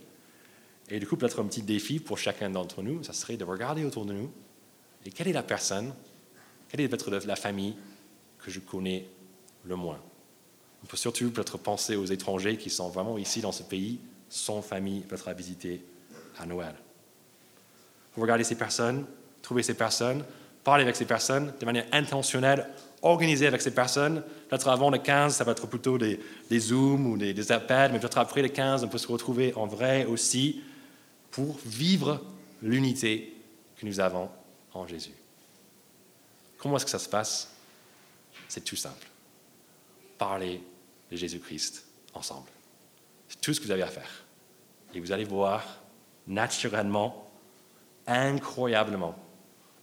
Et 0.89 0.99
du 0.99 1.05
coup, 1.05 1.17
peut-être 1.17 1.39
un 1.39 1.45
petit 1.45 1.61
défi 1.61 1.99
pour 1.99 2.17
chacun 2.17 2.49
d'entre 2.49 2.81
nous, 2.81 3.03
ça 3.03 3.13
serait 3.13 3.37
de 3.37 3.43
regarder 3.43 3.85
autour 3.85 4.07
de 4.07 4.13
nous 4.13 4.31
et 5.05 5.11
quelle 5.11 5.27
est 5.27 5.33
la 5.33 5.43
personne, 5.43 5.93
quelle 6.67 6.81
est 6.81 6.87
peut-être 6.87 7.11
la 7.11 7.35
famille 7.35 7.75
que 8.47 8.53
je 8.53 8.61
connais 8.61 9.05
le 9.65 9.75
moins. 9.75 9.99
On 10.81 10.87
peut 10.87 10.95
surtout 10.95 11.29
peut-être 11.31 11.57
penser 11.57 11.97
aux 11.97 12.05
étrangers 12.05 12.55
qui 12.55 12.69
sont 12.69 12.87
vraiment 12.87 13.17
ici 13.17 13.41
dans 13.41 13.51
ce 13.51 13.61
pays, 13.61 13.99
sans 14.29 14.61
famille, 14.61 15.01
peut-être 15.01 15.27
à 15.27 15.33
visiter 15.33 15.83
à 16.39 16.45
Noël. 16.45 16.73
Regardez 18.15 18.45
ces 18.45 18.55
personnes, 18.55 19.05
trouver 19.41 19.63
ces 19.63 19.73
personnes, 19.73 20.23
parler 20.63 20.83
avec 20.83 20.95
ces 20.95 21.03
personnes 21.03 21.53
de 21.59 21.65
manière 21.65 21.87
intentionnelle, 21.91 22.69
organiser 23.01 23.47
avec 23.47 23.61
ces 23.61 23.71
personnes. 23.71 24.23
Peut-être 24.47 24.69
avant 24.69 24.91
le 24.91 24.97
15, 24.97 25.35
ça 25.35 25.43
va 25.43 25.51
être 25.51 25.67
plutôt 25.67 25.97
des, 25.97 26.17
des 26.49 26.59
Zooms 26.59 27.05
ou 27.05 27.17
des, 27.17 27.33
des 27.33 27.51
appels, 27.51 27.91
mais 27.91 27.99
peut-être 27.99 28.17
après 28.17 28.41
le 28.41 28.47
15, 28.47 28.85
on 28.85 28.87
peut 28.87 28.97
se 28.97 29.11
retrouver 29.11 29.53
en 29.55 29.67
vrai 29.67 30.05
aussi 30.05 30.61
pour 31.31 31.59
vivre 31.65 32.21
l'unité 32.63 33.35
que 33.75 33.85
nous 33.85 33.99
avons 33.99 34.29
en 34.73 34.87
Jésus. 34.87 35.11
Comment 36.57 36.77
est-ce 36.77 36.85
que 36.85 36.91
ça 36.91 36.99
se 36.99 37.09
passe? 37.09 37.56
C'est 38.47 38.63
tout 38.63 38.75
simple. 38.75 39.07
Parlez 40.17 40.61
de 41.11 41.15
Jésus-Christ 41.15 41.85
ensemble. 42.13 42.49
C'est 43.29 43.41
tout 43.41 43.53
ce 43.53 43.59
que 43.59 43.65
vous 43.65 43.71
avez 43.71 43.83
à 43.83 43.87
faire. 43.87 44.25
Et 44.93 44.99
vous 44.99 45.11
allez 45.11 45.25
voir 45.25 45.63
naturellement 46.27 47.29
incroyablement, 48.07 49.15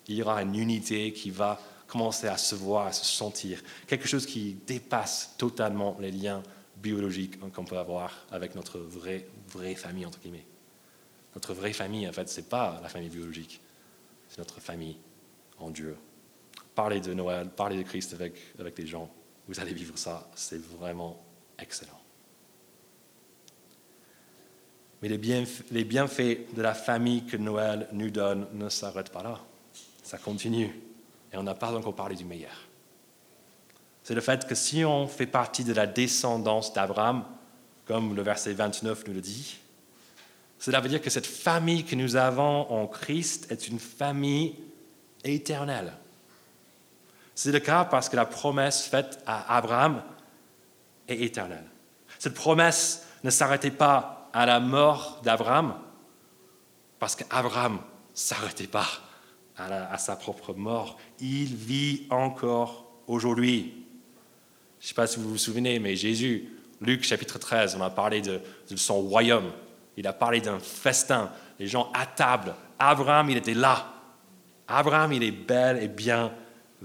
il 0.08 0.16
y 0.16 0.22
aura 0.22 0.42
une 0.42 0.56
unité 0.56 1.12
qui 1.12 1.30
va 1.30 1.60
commencer 1.86 2.26
à 2.26 2.36
se 2.36 2.54
voir, 2.54 2.86
à 2.86 2.92
se 2.92 3.04
sentir. 3.04 3.62
Quelque 3.86 4.08
chose 4.08 4.26
qui 4.26 4.56
dépasse 4.66 5.34
totalement 5.38 5.96
les 6.00 6.10
liens 6.10 6.42
biologiques 6.76 7.38
qu'on 7.52 7.64
peut 7.64 7.78
avoir 7.78 8.26
avec 8.30 8.54
notre 8.54 8.78
vraie, 8.78 9.26
vraie 9.48 9.74
famille, 9.74 10.04
entre 10.04 10.18
guillemets. 10.18 10.46
Notre 11.34 11.54
vraie 11.54 11.72
famille, 11.72 12.08
en 12.08 12.12
fait, 12.12 12.28
ce 12.28 12.40
n'est 12.40 12.46
pas 12.46 12.80
la 12.82 12.88
famille 12.88 13.10
biologique, 13.10 13.60
c'est 14.28 14.38
notre 14.38 14.60
famille 14.60 14.96
en 15.58 15.70
Dieu. 15.70 15.96
Parlez 16.74 17.00
de 17.00 17.14
Noël, 17.14 17.48
parlez 17.48 17.76
de 17.76 17.82
Christ 17.82 18.14
avec, 18.14 18.34
avec 18.58 18.78
les 18.78 18.86
gens, 18.86 19.08
vous 19.46 19.60
allez 19.60 19.74
vivre 19.74 19.96
ça, 19.96 20.28
c'est 20.34 20.60
vraiment 20.60 21.22
excellent. 21.58 22.00
Mais 25.02 25.08
les, 25.08 25.44
les 25.70 25.84
bienfaits 25.84 26.54
de 26.54 26.62
la 26.62 26.74
famille 26.74 27.26
que 27.26 27.36
Noël 27.36 27.88
nous 27.92 28.10
donne 28.10 28.46
ne 28.54 28.68
s'arrêtent 28.68 29.12
pas 29.12 29.22
là. 29.22 29.38
Ça 30.02 30.18
continue. 30.18 30.74
Et 31.32 31.36
on 31.36 31.42
n'a 31.42 31.54
pas 31.54 31.74
encore 31.74 31.94
parlé 31.94 32.16
du 32.16 32.24
meilleur. 32.24 32.56
C'est 34.02 34.14
le 34.14 34.20
fait 34.20 34.46
que 34.46 34.54
si 34.54 34.84
on 34.84 35.06
fait 35.06 35.26
partie 35.26 35.64
de 35.64 35.72
la 35.72 35.86
descendance 35.86 36.72
d'Abraham, 36.72 37.24
comme 37.86 38.14
le 38.14 38.22
verset 38.22 38.52
29 38.52 39.06
nous 39.06 39.14
le 39.14 39.20
dit, 39.20 39.58
cela 40.58 40.80
veut 40.80 40.88
dire 40.88 41.02
que 41.02 41.10
cette 41.10 41.26
famille 41.26 41.84
que 41.84 41.94
nous 41.96 42.16
avons 42.16 42.70
en 42.70 42.86
Christ 42.86 43.50
est 43.50 43.68
une 43.68 43.78
famille 43.78 44.54
éternelle. 45.22 45.92
C'est 47.34 47.52
le 47.52 47.58
cas 47.60 47.84
parce 47.84 48.08
que 48.08 48.16
la 48.16 48.26
promesse 48.26 48.86
faite 48.86 49.18
à 49.26 49.56
Abraham 49.56 50.02
est 51.08 51.20
éternelle. 51.20 51.64
Cette 52.18 52.34
promesse 52.34 53.06
ne 53.24 53.30
s'arrêtait 53.30 53.70
pas 53.70 54.30
à 54.32 54.46
la 54.46 54.60
mort 54.60 55.20
d'Abraham, 55.22 55.74
parce 56.98 57.16
qu'Abraham 57.16 57.74
ne 57.74 57.78
s'arrêtait 58.14 58.66
pas 58.66 58.86
à, 59.56 59.98
sa 59.98 60.16
propre 60.16 60.54
mort. 60.54 60.98
Il 61.20 61.54
vit 61.54 62.06
encore 62.10 62.86
aujourd'hui. 63.06 63.86
Je 64.80 64.84
ne 64.84 64.88
sais 64.88 64.94
pas 64.94 65.06
si 65.06 65.18
vous 65.18 65.30
vous 65.30 65.38
souvenez, 65.38 65.78
mais 65.78 65.96
Jésus, 65.96 66.48
Luc 66.80 67.04
chapitre 67.04 67.38
13, 67.38 67.76
on 67.78 67.82
a 67.82 67.90
parlé 67.90 68.20
de, 68.20 68.40
de 68.70 68.76
son 68.76 69.00
royaume. 69.00 69.52
Il 69.96 70.06
a 70.06 70.12
parlé 70.12 70.40
d'un 70.40 70.58
festin, 70.58 71.30
les 71.58 71.66
gens 71.66 71.90
à 71.94 72.06
table. 72.06 72.54
Abraham, 72.78 73.30
il 73.30 73.36
était 73.36 73.54
là. 73.54 73.92
Abraham, 74.66 75.12
il 75.12 75.22
est 75.22 75.30
bel 75.30 75.82
et 75.82 75.88
bien 75.88 76.32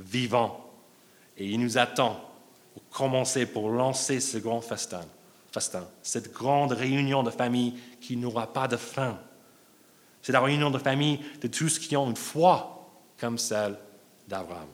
vivant. 0.02 0.66
Et 1.38 1.46
il 1.46 1.60
nous 1.60 1.78
attend 1.78 2.20
pour 2.74 2.84
commencer, 2.90 3.46
pour 3.46 3.70
lancer 3.70 4.20
ce 4.20 4.38
grand 4.38 4.62
festin 4.62 5.02
festin, 5.52 5.88
cette 6.02 6.32
grande 6.34 6.72
réunion 6.72 7.24
de 7.24 7.32
famille 7.32 7.74
qui 8.02 8.18
n'aura 8.18 8.54
pas 8.54 8.68
de 8.68 8.78
fin. 8.78 9.18
C'est 10.22 10.32
la 10.32 10.42
réunion 10.42 10.70
de 10.70 10.78
famille 10.78 11.20
de 11.42 11.48
tous 11.48 11.80
qui 11.80 11.96
ont 11.98 12.10
une 12.10 12.16
foi 12.16 12.90
comme 13.20 13.38
celle 13.38 13.78
d'Abraham. 14.28 14.68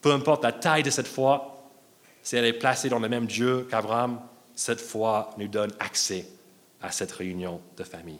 Peu 0.00 0.12
importe 0.12 0.44
la 0.44 0.52
taille 0.52 0.82
de 0.82 0.90
cette 0.90 1.06
foi, 1.06 1.70
si 2.22 2.36
elle 2.36 2.44
est 2.44 2.52
placée 2.52 2.88
dans 2.88 2.98
le 2.98 3.08
même 3.08 3.26
Dieu 3.26 3.66
qu'Abraham, 3.70 4.20
cette 4.54 4.80
foi 4.80 5.30
nous 5.38 5.48
donne 5.48 5.72
accès 5.78 6.26
à 6.80 6.90
cette 6.90 7.12
réunion 7.12 7.60
de 7.76 7.84
famille. 7.84 8.18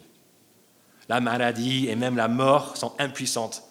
La 1.09 1.19
maladie 1.19 1.87
et 1.89 1.95
même 1.95 2.15
la 2.15 2.27
mort 2.27 2.77
sont 2.77 2.93
impuissantes 2.99 3.63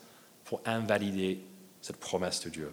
pour 0.44 0.60
invalider 0.66 1.40
cette 1.82 1.98
promesse 1.98 2.40
de 2.44 2.48
Dieu. 2.48 2.72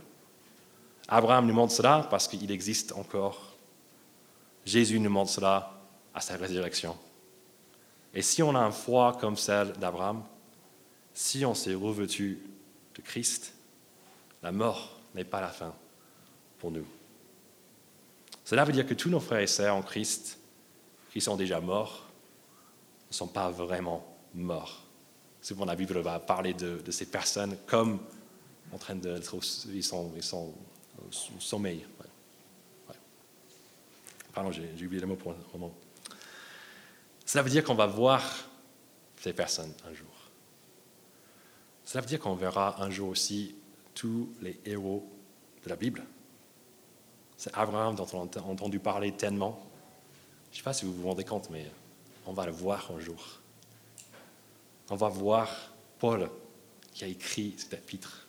Abraham 1.09 1.45
nous 1.45 1.53
montre 1.53 1.73
cela 1.73 2.07
parce 2.09 2.27
qu'il 2.27 2.49
existe 2.51 2.93
encore 2.93 3.49
Jésus 4.65 4.99
nous 4.99 5.09
montre 5.09 5.31
cela 5.31 5.73
à 6.13 6.21
sa 6.21 6.35
résurrection. 6.37 6.95
Et 8.13 8.21
si 8.21 8.43
on 8.43 8.55
a 8.55 8.59
une 8.59 8.71
foi 8.71 9.17
comme 9.19 9.35
celle 9.35 9.73
d'Abraham, 9.73 10.23
si 11.13 11.45
on 11.45 11.55
s'est 11.55 11.73
revêtu 11.73 12.39
de 12.95 13.01
Christ, 13.01 13.53
la 14.43 14.51
mort 14.51 14.99
n'est 15.15 15.23
pas 15.23 15.41
la 15.41 15.49
fin 15.49 15.73
pour 16.59 16.71
nous. 16.71 16.85
Cela 18.45 18.63
veut 18.63 18.73
dire 18.73 18.85
que 18.85 18.93
tous 18.93 19.09
nos 19.09 19.19
frères 19.19 19.39
et 19.39 19.47
sœurs 19.47 19.75
en 19.75 19.81
Christ 19.81 20.39
qui 21.11 21.21
sont 21.21 21.35
déjà 21.35 21.59
morts 21.59 22.05
ne 23.09 23.15
sont 23.15 23.27
pas 23.27 23.49
vraiment 23.49 24.05
morts. 24.33 24.83
Souvent 25.41 25.65
la 25.65 25.75
Bible 25.75 25.99
va 25.99 26.19
parler 26.19 26.53
de, 26.53 26.91
ces 26.91 27.05
personnes 27.05 27.57
comme 27.65 27.99
en 28.73 28.77
train 28.77 28.95
de... 28.95 29.19
Ils 29.73 29.83
sont, 29.83 30.11
ils 30.15 30.23
sont 30.23 30.53
au 31.07 31.39
sommeil. 31.39 31.85
Pardon, 34.33 34.51
j'ai 34.51 34.85
oublié 34.85 35.01
le 35.01 35.07
mot 35.07 35.15
pour 35.15 35.31
un 35.31 35.35
moment. 35.53 35.73
Cela 37.25 37.43
veut 37.43 37.49
dire 37.49 37.63
qu'on 37.63 37.75
va 37.75 37.87
voir 37.87 38.23
ces 39.17 39.33
personnes 39.33 39.73
un 39.87 39.93
jour. 39.93 40.07
Cela 41.85 42.01
veut 42.01 42.07
dire 42.07 42.19
qu'on 42.19 42.35
verra 42.35 42.81
un 42.83 42.89
jour 42.89 43.09
aussi 43.09 43.55
tous 43.95 44.29
les 44.41 44.59
héros 44.65 45.09
de 45.63 45.69
la 45.69 45.75
Bible. 45.75 46.05
C'est 47.35 47.53
Abraham 47.57 47.95
dont 47.95 48.07
on 48.13 48.27
a 48.27 48.41
entendu 48.41 48.79
parler 48.79 49.11
tellement. 49.13 49.59
Je 50.51 50.55
ne 50.55 50.57
sais 50.57 50.63
pas 50.63 50.73
si 50.73 50.85
vous 50.85 50.93
vous 50.93 51.07
rendez 51.07 51.23
compte, 51.23 51.49
mais 51.49 51.65
on 52.25 52.33
va 52.33 52.45
le 52.45 52.51
voir 52.51 52.91
un 52.95 52.99
jour. 52.99 53.39
On 54.89 54.95
va 54.95 55.09
voir 55.09 55.49
Paul 55.99 56.29
qui 56.93 57.03
a 57.03 57.07
écrit 57.07 57.55
cet 57.57 57.73
épître. 57.73 58.27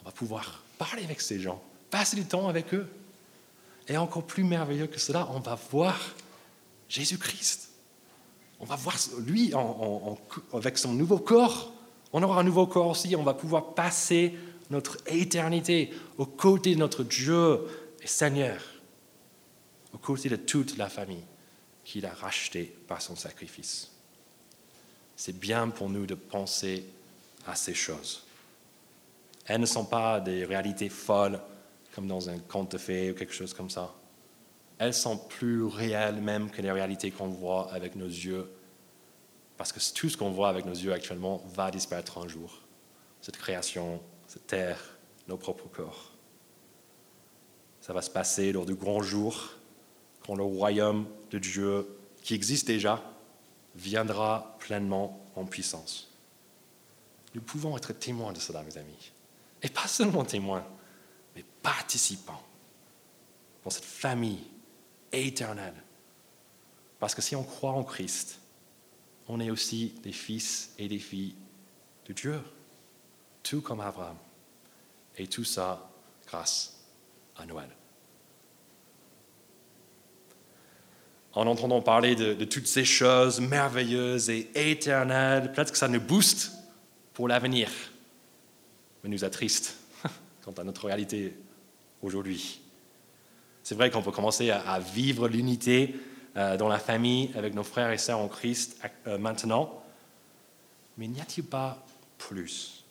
On 0.00 0.04
va 0.04 0.12
pouvoir 0.12 0.62
parler 0.78 1.04
avec 1.04 1.20
ces 1.20 1.40
gens, 1.40 1.62
passer 1.90 2.16
du 2.16 2.24
temps 2.24 2.48
avec 2.48 2.72
eux. 2.74 2.88
Et 3.88 3.96
encore 3.96 4.24
plus 4.24 4.44
merveilleux 4.44 4.86
que 4.86 5.00
cela, 5.00 5.28
on 5.32 5.40
va 5.40 5.58
voir 5.70 5.98
Jésus-Christ. 6.88 7.70
On 8.60 8.64
va 8.64 8.76
voir 8.76 8.96
lui 9.18 9.52
avec 10.52 10.78
son 10.78 10.92
nouveau 10.92 11.18
corps. 11.18 11.72
On 12.12 12.22
aura 12.22 12.40
un 12.40 12.44
nouveau 12.44 12.66
corps 12.66 12.88
aussi. 12.88 13.16
On 13.16 13.22
va 13.22 13.34
pouvoir 13.34 13.74
passer 13.74 14.34
notre 14.70 14.98
éternité 15.06 15.92
aux 16.18 16.26
côtés 16.26 16.74
de 16.74 16.80
notre 16.80 17.02
Dieu 17.02 17.60
et 18.02 18.06
Seigneur, 18.06 18.62
aux 19.92 19.98
côtés 19.98 20.28
de 20.28 20.36
toute 20.36 20.76
la 20.76 20.88
famille 20.88 21.24
qu'il 21.84 22.06
a 22.06 22.12
rachetée 22.12 22.72
par 22.86 23.02
son 23.02 23.16
sacrifice. 23.16 23.90
C'est 25.16 25.38
bien 25.38 25.68
pour 25.68 25.90
nous 25.90 26.06
de 26.06 26.14
penser 26.14 26.84
à 27.46 27.56
ces 27.56 27.74
choses. 27.74 28.24
Elles 29.50 29.60
ne 29.60 29.66
sont 29.66 29.84
pas 29.84 30.20
des 30.20 30.44
réalités 30.44 30.88
folles 30.88 31.40
comme 31.92 32.06
dans 32.06 32.30
un 32.30 32.38
conte 32.38 32.70
de 32.70 32.78
fées 32.78 33.10
ou 33.10 33.14
quelque 33.14 33.32
chose 33.32 33.52
comme 33.52 33.68
ça. 33.68 33.92
Elles 34.78 34.94
sont 34.94 35.18
plus 35.18 35.64
réelles 35.64 36.20
même 36.20 36.52
que 36.52 36.62
les 36.62 36.70
réalités 36.70 37.10
qu'on 37.10 37.26
voit 37.26 37.72
avec 37.72 37.96
nos 37.96 38.06
yeux, 38.06 38.48
parce 39.56 39.72
que 39.72 39.80
tout 39.92 40.08
ce 40.08 40.16
qu'on 40.16 40.30
voit 40.30 40.50
avec 40.50 40.66
nos 40.66 40.72
yeux 40.72 40.92
actuellement 40.92 41.42
va 41.52 41.72
disparaître 41.72 42.18
un 42.18 42.28
jour. 42.28 42.60
Cette 43.20 43.38
création, 43.38 44.00
cette 44.28 44.46
terre, 44.46 44.78
nos 45.26 45.36
propres 45.36 45.66
corps. 45.66 46.12
Ça 47.80 47.92
va 47.92 48.02
se 48.02 48.10
passer 48.10 48.52
lors 48.52 48.66
du 48.66 48.76
grand 48.76 49.02
jour, 49.02 49.56
quand 50.24 50.36
le 50.36 50.44
royaume 50.44 51.06
de 51.32 51.40
Dieu, 51.40 51.88
qui 52.22 52.34
existe 52.34 52.68
déjà, 52.68 53.02
viendra 53.74 54.54
pleinement 54.60 55.20
en 55.34 55.44
puissance. 55.44 56.16
Nous 57.34 57.42
pouvons 57.42 57.76
être 57.76 57.92
témoins 57.92 58.32
de 58.32 58.38
cela, 58.38 58.62
mes 58.62 58.78
amis. 58.78 59.10
Et 59.62 59.68
pas 59.68 59.86
seulement 59.86 60.24
témoins, 60.24 60.64
mais 61.34 61.44
participants 61.62 62.42
dans 63.64 63.70
cette 63.70 63.84
famille 63.84 64.42
éternelle. 65.12 65.74
Parce 66.98 67.14
que 67.14 67.22
si 67.22 67.36
on 67.36 67.42
croit 67.42 67.72
en 67.72 67.82
Christ, 67.82 68.40
on 69.28 69.40
est 69.40 69.50
aussi 69.50 69.94
des 70.02 70.12
fils 70.12 70.74
et 70.78 70.88
des 70.88 70.98
filles 70.98 71.34
de 72.06 72.12
Dieu, 72.12 72.40
tout 73.42 73.60
comme 73.60 73.80
Abraham. 73.80 74.16
Et 75.16 75.26
tout 75.26 75.44
ça 75.44 75.90
grâce 76.26 76.80
à 77.36 77.46
Noël. 77.46 77.68
En 81.32 81.46
entendant 81.46 81.80
parler 81.80 82.16
de, 82.16 82.34
de 82.34 82.44
toutes 82.44 82.66
ces 82.66 82.84
choses 82.84 83.40
merveilleuses 83.40 84.30
et 84.30 84.50
éternelles, 84.54 85.52
peut-être 85.52 85.72
que 85.72 85.78
ça 85.78 85.88
nous 85.88 86.00
booste 86.00 86.52
pour 87.12 87.28
l'avenir, 87.28 87.70
mais 89.02 89.10
nous 89.10 89.24
attriste 89.24 89.76
quant 90.44 90.52
à 90.52 90.64
notre 90.64 90.86
réalité 90.86 91.36
aujourd'hui. 92.02 92.60
C'est 93.62 93.74
vrai 93.74 93.90
qu'on 93.90 94.02
peut 94.02 94.10
commencer 94.10 94.50
à, 94.50 94.78
vivre 94.80 95.28
l'unité 95.28 95.94
euh, 96.36 96.56
dans 96.56 96.68
la 96.68 96.78
famille 96.78 97.30
avec 97.36 97.54
nos 97.54 97.62
frères 97.62 97.90
et 97.90 97.98
sœurs 97.98 98.18
en 98.18 98.28
Christ 98.28 98.80
euh, 99.06 99.18
maintenant, 99.18 99.82
mais 100.96 101.08
n'y 101.08 101.20
a-t-il 101.20 101.44
pas 101.44 101.84
plus? 102.18 102.84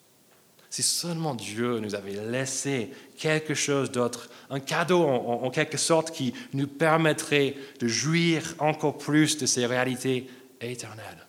Si 0.70 0.84
seulement 0.84 1.34
Dieu 1.34 1.80
nous 1.80 1.96
avait 1.96 2.24
laissé 2.30 2.92
quelque 3.18 3.56
chose 3.56 3.92
d'autre, 3.92 4.30
un 4.52 4.60
cadeau 4.60 5.04
en, 5.04 5.50
quelque 5.50 5.78
sorte 5.78 6.12
qui 6.12 6.34
nous 6.54 6.68
permettrait 6.68 7.56
de 7.80 7.88
jouir 7.88 8.54
encore 8.60 9.00
plus 9.00 9.38
de 9.38 9.48
ces 9.48 9.66
réalités 9.66 10.30
éternelles. 10.62 11.26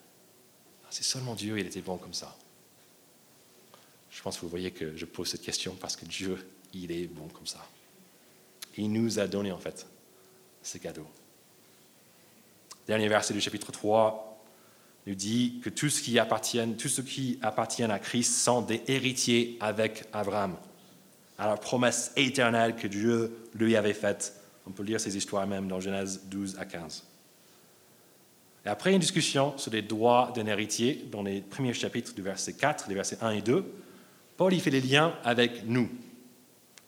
Si 0.90 1.04
seulement 1.04 1.34
Dieu 1.34 1.58
il 1.58 1.66
était 1.66 1.80
bon 1.80 1.96
comme 1.96 2.12
ça. 2.12 2.36
Je 4.20 4.22
pense 4.22 4.36
que 4.36 4.42
vous 4.42 4.50
voyez 4.50 4.70
que 4.70 4.94
je 4.98 5.06
pose 5.06 5.28
cette 5.28 5.40
question 5.40 5.74
parce 5.80 5.96
que 5.96 6.04
Dieu, 6.04 6.36
il 6.74 6.92
est 6.92 7.06
bon 7.06 7.26
comme 7.28 7.46
ça. 7.46 7.66
Il 8.76 8.92
nous 8.92 9.18
a 9.18 9.26
donné 9.26 9.50
en 9.50 9.56
fait 9.56 9.86
ce 10.62 10.76
cadeau. 10.76 11.06
Dernier 12.86 13.08
verset 13.08 13.32
du 13.32 13.40
chapitre 13.40 13.72
3, 13.72 14.44
nous 15.06 15.14
dit 15.14 15.62
que 15.64 15.70
tout 15.70 15.88
ce 15.88 16.02
qui 16.02 16.18
appartient, 16.18 16.60
tout 16.76 16.90
ce 16.90 17.00
qui 17.00 17.38
appartient 17.40 17.82
à 17.82 17.98
Christ 17.98 18.34
sont 18.34 18.60
des 18.60 18.82
héritiers 18.88 19.56
avec 19.58 20.04
Abraham, 20.12 20.54
à 21.38 21.46
la 21.46 21.56
promesse 21.56 22.12
éternelle 22.14 22.76
que 22.76 22.88
Dieu 22.88 23.34
lui 23.54 23.74
avait 23.74 23.94
faite. 23.94 24.34
On 24.66 24.70
peut 24.70 24.82
lire 24.82 25.00
ces 25.00 25.16
histoires 25.16 25.46
même 25.46 25.66
dans 25.66 25.80
Genèse 25.80 26.24
12 26.26 26.58
à 26.58 26.66
15. 26.66 27.04
Et 28.66 28.68
après 28.68 28.92
une 28.92 28.98
discussion 28.98 29.56
sur 29.56 29.72
les 29.72 29.80
droits 29.80 30.30
d'un 30.34 30.44
héritier, 30.44 31.06
dans 31.10 31.22
les 31.22 31.40
premiers 31.40 31.72
chapitres 31.72 32.12
du 32.12 32.20
verset 32.20 32.52
4, 32.52 32.84
les 32.90 32.94
versets 32.94 33.16
1 33.22 33.30
et 33.30 33.40
2, 33.40 33.64
Paul 34.40 34.54
y 34.54 34.60
fait 34.60 34.70
les 34.70 34.80
liens 34.80 35.12
avec 35.22 35.66
nous, 35.66 35.90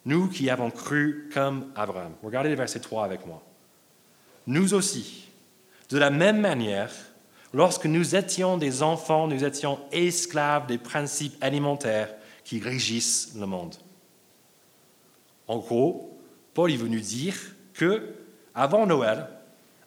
nous 0.05 0.27
qui 0.27 0.49
avons 0.49 0.71
cru 0.71 1.29
comme 1.31 1.71
Abraham. 1.75 2.13
Regardez 2.23 2.49
le 2.49 2.55
verset 2.55 2.79
3 2.79 3.05
avec 3.05 3.27
moi. 3.27 3.43
Nous 4.47 4.73
aussi, 4.73 5.27
de 5.91 5.99
la 5.99 6.09
même 6.09 6.41
manière, 6.41 6.91
lorsque 7.53 7.85
nous 7.85 8.15
étions 8.15 8.57
des 8.57 8.81
enfants, 8.81 9.27
nous 9.27 9.43
étions 9.43 9.79
esclaves 9.91 10.65
des 10.65 10.79
principes 10.79 11.35
alimentaires 11.41 12.11
qui 12.43 12.59
régissent 12.59 13.35
le 13.35 13.45
monde. 13.45 13.75
En 15.47 15.59
gros, 15.59 16.17
Paul 16.55 16.71
est 16.71 16.75
venu 16.75 17.01
dire 17.01 17.35
que 17.75 18.15
avant 18.55 18.87
Noël, 18.87 19.27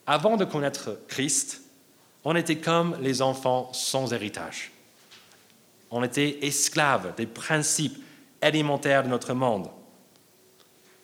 avant 0.06 0.36
de 0.36 0.44
connaître 0.44 1.00
Christ, 1.08 1.62
on 2.22 2.36
était 2.36 2.58
comme 2.58 2.96
les 3.00 3.22
enfants 3.22 3.72
sans 3.72 4.12
héritage. 4.12 4.70
On 5.90 6.02
était 6.02 6.44
esclaves 6.44 7.14
des 7.16 7.26
principes 7.26 7.98
alimentaires 8.40 9.02
de 9.02 9.08
notre 9.08 9.34
monde. 9.34 9.68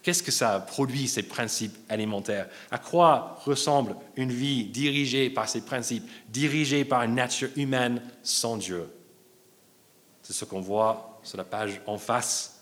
Qu'est-ce 0.03 0.23
que 0.23 0.33
ça 0.33 0.59
produit, 0.59 1.07
ces 1.07 1.23
principes 1.23 1.77
alimentaires? 1.88 2.49
À 2.71 2.79
quoi 2.79 3.38
ressemble 3.45 3.95
une 4.16 4.33
vie 4.33 4.64
dirigée 4.64 5.31
par 5.31 5.49
ces 5.49 5.61
principes, 5.61 6.09
dirigée 6.29 6.85
par 6.85 7.03
une 7.03 7.14
nature 7.14 7.51
humaine 7.57 8.03
sans 8.23 8.57
Dieu? 8.57 8.88
C'est 10.23 10.33
ce 10.33 10.45
qu'on 10.45 10.61
voit 10.61 11.21
sur 11.23 11.38
la 11.38 11.45
page 11.45 11.81
en 11.87 11.99
face, 11.99 12.61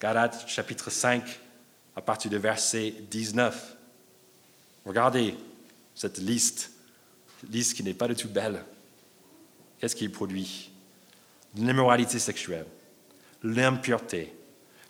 Galates 0.00 0.48
chapitre 0.48 0.90
5, 0.90 1.22
à 1.94 2.00
partir 2.00 2.30
du 2.30 2.38
verset 2.38 2.94
19. 3.10 3.76
Regardez 4.84 5.36
cette 5.94 6.18
liste, 6.18 6.72
liste 7.48 7.74
qui 7.74 7.84
n'est 7.84 7.94
pas 7.94 8.08
du 8.08 8.16
tout 8.16 8.28
belle. 8.28 8.64
Qu'est-ce 9.78 9.96
qui 9.96 10.08
produit? 10.08 10.70
L'immoralité 11.56 12.18
sexuelle, 12.18 12.66
l'impureté, 13.42 14.34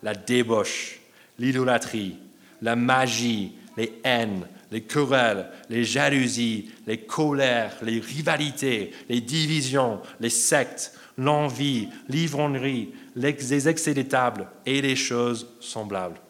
la 0.02 0.14
débauche, 0.14 1.00
l'idolâtrie, 1.38 2.18
la 2.62 2.76
magie, 2.76 3.52
les 3.76 4.00
haines, 4.04 4.46
les 4.70 4.82
querelles, 4.82 5.50
les 5.68 5.84
jalousies, 5.84 6.70
les 6.86 6.98
colères, 6.98 7.76
les 7.82 8.00
rivalités, 8.00 8.92
les 9.08 9.20
divisions, 9.20 10.00
les 10.20 10.30
sectes, 10.30 10.92
l'envie, 11.16 11.88
l'ivrognerie, 12.08 12.92
les 13.14 13.68
excès 13.68 13.94
des 13.94 14.08
tables 14.08 14.48
et 14.64 14.82
les 14.82 14.96
choses 14.96 15.48
semblables. 15.60 16.20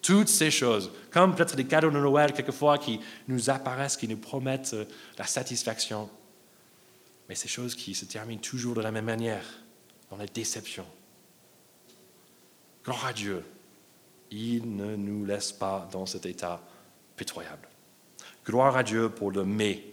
Toutes 0.00 0.28
ces 0.28 0.50
choses, 0.50 0.90
comme 1.12 1.34
peut-être 1.34 1.54
des 1.54 1.64
cadeaux 1.64 1.90
de 1.90 1.98
Noël 1.98 2.32
quelquefois 2.32 2.78
qui 2.78 2.98
nous 3.28 3.50
apparaissent, 3.50 3.96
qui 3.96 4.08
nous 4.08 4.16
promettent 4.16 4.74
euh, 4.74 4.84
la 5.16 5.24
satisfaction, 5.24 6.10
mais 7.28 7.34
ces 7.34 7.48
choses 7.48 7.74
qui 7.74 7.94
se 7.94 8.04
terminent 8.04 8.40
toujours 8.40 8.74
de 8.74 8.80
la 8.80 8.90
même 8.90 9.04
manière, 9.04 9.44
dans 10.10 10.16
la 10.16 10.26
déception. 10.26 10.86
Gloire 12.84 13.06
à 13.06 13.12
Dieu 13.12 13.42
il 14.32 14.76
ne 14.76 14.96
nous 14.96 15.24
laisse 15.24 15.52
pas 15.52 15.88
dans 15.92 16.06
cet 16.06 16.26
état 16.26 16.60
pitoyable. 17.16 17.68
Gloire 18.46 18.76
à 18.76 18.82
Dieu 18.82 19.10
pour 19.10 19.30
le 19.30 19.44
mais 19.44 19.84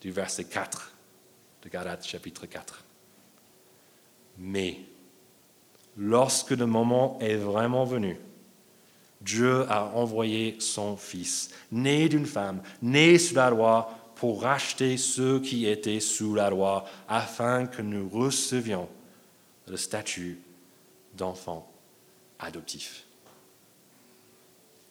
du 0.00 0.10
verset 0.10 0.44
4 0.44 0.92
de 1.62 1.68
Galates 1.68 2.06
chapitre 2.06 2.46
4. 2.46 2.82
Mais 4.38 4.80
lorsque 5.96 6.50
le 6.50 6.64
moment 6.64 7.18
est 7.20 7.36
vraiment 7.36 7.84
venu, 7.84 8.18
Dieu 9.20 9.70
a 9.70 9.84
envoyé 9.94 10.56
son 10.58 10.96
Fils, 10.96 11.50
né 11.70 12.08
d'une 12.08 12.24
femme, 12.24 12.62
né 12.80 13.18
sous 13.18 13.34
la 13.34 13.50
loi, 13.50 13.90
pour 14.20 14.42
racheter 14.42 14.98
ceux 14.98 15.40
qui 15.40 15.66
étaient 15.66 15.98
sous 15.98 16.34
la 16.34 16.50
loi, 16.50 16.84
afin 17.08 17.66
que 17.66 17.80
nous 17.80 18.06
recevions 18.06 18.86
le 19.66 19.78
statut 19.78 20.38
d'enfant 21.16 21.66
adoptif. 22.38 23.06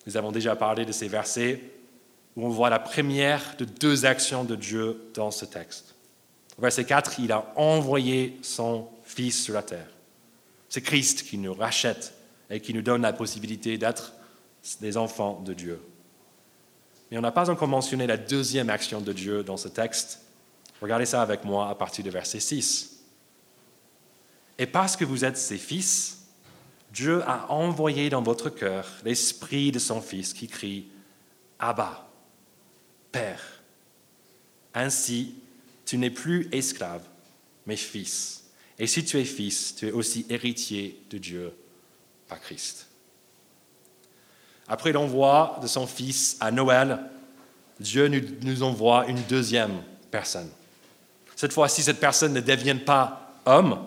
Nous 0.07 0.17
avons 0.17 0.31
déjà 0.31 0.55
parlé 0.55 0.83
de 0.83 0.91
ces 0.91 1.07
versets 1.07 1.61
où 2.35 2.43
on 2.43 2.49
voit 2.49 2.71
la 2.71 2.79
première 2.79 3.55
de 3.57 3.65
deux 3.65 4.03
actions 4.03 4.43
de 4.43 4.55
Dieu 4.55 4.99
dans 5.13 5.29
ce 5.29 5.45
texte. 5.45 5.93
Verset 6.57 6.85
4, 6.85 7.19
il 7.19 7.31
a 7.31 7.53
envoyé 7.55 8.39
son 8.41 8.87
Fils 9.03 9.43
sur 9.43 9.53
la 9.53 9.61
terre. 9.61 9.89
C'est 10.69 10.81
Christ 10.81 11.23
qui 11.23 11.37
nous 11.37 11.53
rachète 11.53 12.15
et 12.49 12.59
qui 12.61 12.73
nous 12.73 12.81
donne 12.81 13.03
la 13.03 13.13
possibilité 13.13 13.77
d'être 13.77 14.11
des 14.81 14.97
enfants 14.97 15.39
de 15.45 15.53
Dieu. 15.53 15.79
Mais 17.09 17.17
on 17.17 17.21
n'a 17.21 17.31
pas 17.31 17.49
encore 17.49 17.67
mentionné 17.67 18.07
la 18.07 18.17
deuxième 18.17 18.69
action 18.69 19.01
de 19.01 19.13
Dieu 19.13 19.43
dans 19.43 19.57
ce 19.57 19.67
texte. 19.67 20.21
Regardez 20.81 21.05
ça 21.05 21.21
avec 21.21 21.43
moi 21.43 21.69
à 21.69 21.75
partir 21.75 22.03
du 22.03 22.09
verset 22.09 22.39
6. 22.39 23.03
Et 24.57 24.67
parce 24.67 24.95
que 24.95 25.05
vous 25.05 25.25
êtes 25.25 25.37
ses 25.37 25.57
fils, 25.57 26.27
Dieu 26.91 27.23
a 27.27 27.51
envoyé 27.51 28.09
dans 28.09 28.21
votre 28.21 28.49
cœur 28.49 28.85
l'esprit 29.05 29.71
de 29.71 29.79
son 29.79 30.01
Fils 30.01 30.33
qui 30.33 30.47
crie 30.47 30.87
Abba, 31.59 32.09
Père. 33.11 33.61
Ainsi, 34.73 35.35
tu 35.85 35.97
n'es 35.97 36.09
plus 36.09 36.49
esclave, 36.51 37.03
mais 37.65 37.75
fils. 37.75 38.43
Et 38.77 38.87
si 38.87 39.03
tu 39.03 39.17
es 39.17 39.25
fils, 39.25 39.75
tu 39.75 39.87
es 39.87 39.91
aussi 39.91 40.25
héritier 40.29 41.01
de 41.09 41.17
Dieu 41.17 41.53
par 42.27 42.39
Christ. 42.39 42.88
Après 44.69 44.91
l'envoi 44.91 45.57
de 45.63 45.67
son 45.67 45.87
Fils 45.87 46.37
à 46.39 46.51
Noël, 46.51 46.99
Dieu 47.79 48.07
nous 48.07 48.61
envoie 48.63 49.07
une 49.07 49.21
deuxième 49.23 49.81
personne. 50.11 50.49
Cette 51.35 51.53
fois-ci, 51.53 51.81
cette 51.81 51.99
personne 51.99 52.33
ne 52.33 52.41
devient 52.41 52.77
pas 52.85 53.33
homme, 53.45 53.79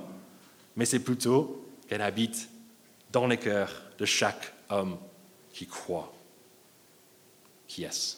mais 0.74 0.84
c'est 0.84 0.98
plutôt 0.98 1.64
qu'elle 1.88 2.02
habite 2.02 2.48
dans 3.12 3.28
les 3.28 3.36
cœurs 3.36 3.70
de 3.98 4.04
chaque 4.04 4.52
homme 4.70 4.98
qui 5.52 5.66
croit. 5.66 6.12
Qui 7.68 7.84
est-ce 7.84 8.16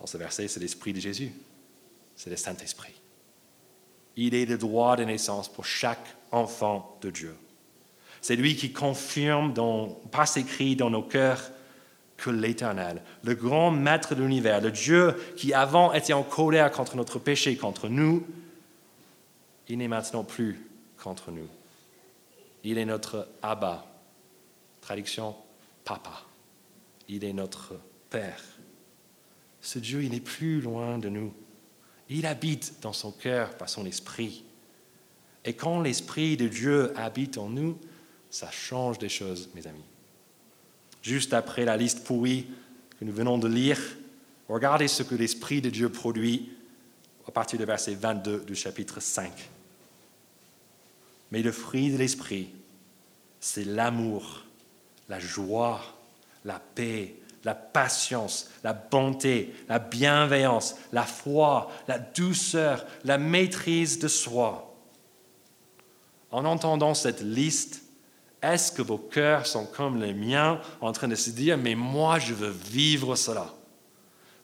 Dans 0.00 0.06
ce 0.06 0.16
verset, 0.16 0.48
c'est 0.48 0.60
l'Esprit 0.60 0.92
de 0.94 1.00
Jésus, 1.00 1.32
c'est 2.16 2.30
le 2.30 2.36
Saint-Esprit. 2.36 2.94
Il 4.16 4.34
est 4.34 4.46
le 4.46 4.56
droit 4.56 4.96
de 4.96 5.04
naissance 5.04 5.52
pour 5.52 5.66
chaque 5.66 6.16
enfant 6.30 6.96
de 7.02 7.10
Dieu. 7.10 7.36
C'est 8.24 8.36
lui 8.36 8.56
qui 8.56 8.72
confirme 8.72 9.52
dans, 9.52 9.86
par 10.10 10.26
ses 10.26 10.44
cris 10.44 10.76
dans 10.76 10.88
nos 10.88 11.02
cœurs 11.02 11.50
que 12.16 12.30
l'Éternel, 12.30 13.02
le 13.22 13.34
grand 13.34 13.70
maître 13.70 14.14
de 14.14 14.22
l'univers, 14.22 14.62
le 14.62 14.70
Dieu 14.70 15.14
qui 15.36 15.52
avant 15.52 15.92
était 15.92 16.14
en 16.14 16.22
colère 16.22 16.70
contre 16.72 16.96
notre 16.96 17.18
péché, 17.18 17.54
contre 17.54 17.90
nous, 17.90 18.26
il 19.68 19.76
n'est 19.76 19.88
maintenant 19.88 20.24
plus 20.24 20.58
contre 20.96 21.32
nous. 21.32 21.46
Il 22.62 22.78
est 22.78 22.86
notre 22.86 23.28
Abba. 23.42 23.84
Traduction, 24.80 25.36
papa. 25.84 26.22
Il 27.10 27.24
est 27.24 27.34
notre 27.34 27.74
Père. 28.08 28.42
Ce 29.60 29.78
Dieu, 29.78 30.02
il 30.02 30.12
n'est 30.12 30.20
plus 30.20 30.62
loin 30.62 30.96
de 30.96 31.10
nous. 31.10 31.34
Il 32.08 32.24
habite 32.24 32.80
dans 32.80 32.94
son 32.94 33.12
cœur 33.12 33.54
par 33.58 33.68
son 33.68 33.84
esprit. 33.84 34.44
Et 35.44 35.52
quand 35.52 35.82
l'esprit 35.82 36.38
de 36.38 36.48
Dieu 36.48 36.90
habite 36.96 37.36
en 37.36 37.50
nous, 37.50 37.78
ça 38.34 38.50
change 38.50 38.98
des 38.98 39.08
choses, 39.08 39.48
mes 39.54 39.64
amis. 39.68 39.84
Juste 41.02 41.32
après 41.34 41.64
la 41.64 41.76
liste 41.76 42.02
pourrie 42.02 42.48
que 42.98 43.04
nous 43.04 43.12
venons 43.12 43.38
de 43.38 43.46
lire, 43.46 43.78
regardez 44.48 44.88
ce 44.88 45.04
que 45.04 45.14
l'esprit 45.14 45.60
de 45.60 45.70
Dieu 45.70 45.88
produit 45.88 46.50
à 47.28 47.30
partir 47.30 47.60
du 47.60 47.64
verset 47.64 47.94
22 47.94 48.40
du 48.40 48.56
chapitre 48.56 48.98
5. 48.98 49.30
Mais 51.30 51.42
le 51.42 51.52
fruit 51.52 51.92
de 51.92 51.96
l'esprit, 51.96 52.48
c'est 53.38 53.64
l'amour, 53.64 54.42
la 55.08 55.20
joie, 55.20 55.80
la 56.44 56.58
paix, 56.58 57.14
la 57.44 57.54
patience, 57.54 58.50
la 58.64 58.72
bonté, 58.72 59.54
la 59.68 59.78
bienveillance, 59.78 60.74
la 60.92 61.04
foi, 61.04 61.70
la 61.86 62.00
douceur, 62.00 62.84
la 63.04 63.16
maîtrise 63.16 64.00
de 64.00 64.08
soi. 64.08 64.74
En 66.32 66.44
entendant 66.44 66.94
cette 66.94 67.20
liste, 67.20 67.83
est-ce 68.52 68.72
que 68.72 68.82
vos 68.82 68.98
cœurs 68.98 69.46
sont 69.46 69.66
comme 69.66 70.00
les 70.00 70.12
miens 70.12 70.60
en 70.80 70.92
train 70.92 71.08
de 71.08 71.14
se 71.14 71.30
dire, 71.30 71.56
mais 71.56 71.74
moi 71.74 72.18
je 72.18 72.34
veux 72.34 72.50
vivre 72.50 73.16
cela? 73.16 73.52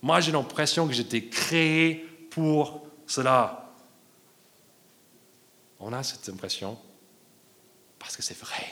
Moi 0.02 0.20
j'ai 0.20 0.32
l'impression 0.32 0.86
que 0.86 0.92
j'étais 0.92 1.24
créé 1.24 1.96
pour 2.30 2.86
cela. 3.06 3.72
On 5.78 5.92
a 5.92 6.02
cette 6.02 6.28
impression 6.28 6.78
parce 7.98 8.16
que 8.16 8.22
c'est 8.22 8.38
vrai. 8.38 8.66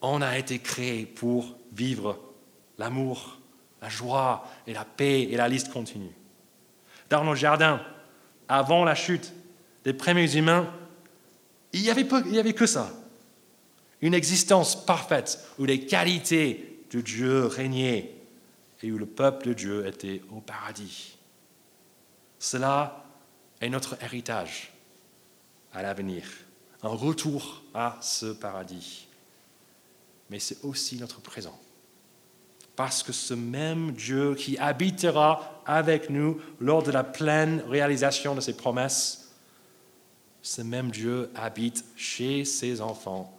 On 0.00 0.20
a 0.20 0.36
été 0.36 0.58
créé 0.58 1.06
pour 1.06 1.56
vivre 1.72 2.18
l'amour, 2.78 3.38
la 3.80 3.88
joie 3.88 4.48
et 4.66 4.72
la 4.72 4.84
paix, 4.84 5.22
et 5.22 5.36
la 5.36 5.48
liste 5.48 5.72
continue. 5.72 6.10
Dans 7.08 7.24
nos 7.24 7.34
jardins, 7.36 7.80
avant 8.48 8.84
la 8.84 8.94
chute 8.94 9.32
des 9.84 9.92
premiers 9.92 10.34
humains, 10.36 10.68
il 11.72 11.82
n'y 11.82 11.90
avait, 11.90 12.12
avait 12.38 12.52
que 12.52 12.66
ça. 12.66 12.90
Une 14.02 14.14
existence 14.14 14.84
parfaite 14.84 15.38
où 15.58 15.64
les 15.64 15.86
qualités 15.86 16.80
de 16.90 17.00
Dieu 17.00 17.46
régnaient 17.46 18.12
et 18.82 18.90
où 18.90 18.98
le 18.98 19.06
peuple 19.06 19.48
de 19.48 19.52
Dieu 19.54 19.86
était 19.86 20.20
au 20.32 20.40
paradis. 20.40 21.16
Cela 22.40 23.04
est 23.60 23.68
notre 23.68 23.96
héritage 24.02 24.72
à 25.72 25.82
l'avenir, 25.82 26.24
un 26.82 26.88
retour 26.88 27.62
à 27.72 27.96
ce 28.00 28.26
paradis. 28.26 29.06
Mais 30.28 30.40
c'est 30.40 30.64
aussi 30.64 30.96
notre 30.96 31.20
présent. 31.20 31.58
Parce 32.74 33.04
que 33.04 33.12
ce 33.12 33.34
même 33.34 33.92
Dieu 33.92 34.34
qui 34.34 34.58
habitera 34.58 35.62
avec 35.64 36.10
nous 36.10 36.40
lors 36.58 36.82
de 36.82 36.90
la 36.90 37.04
pleine 37.04 37.62
réalisation 37.68 38.34
de 38.34 38.40
ses 38.40 38.56
promesses, 38.56 39.32
ce 40.42 40.62
même 40.62 40.90
Dieu 40.90 41.30
habite 41.36 41.84
chez 41.94 42.44
ses 42.44 42.80
enfants 42.80 43.38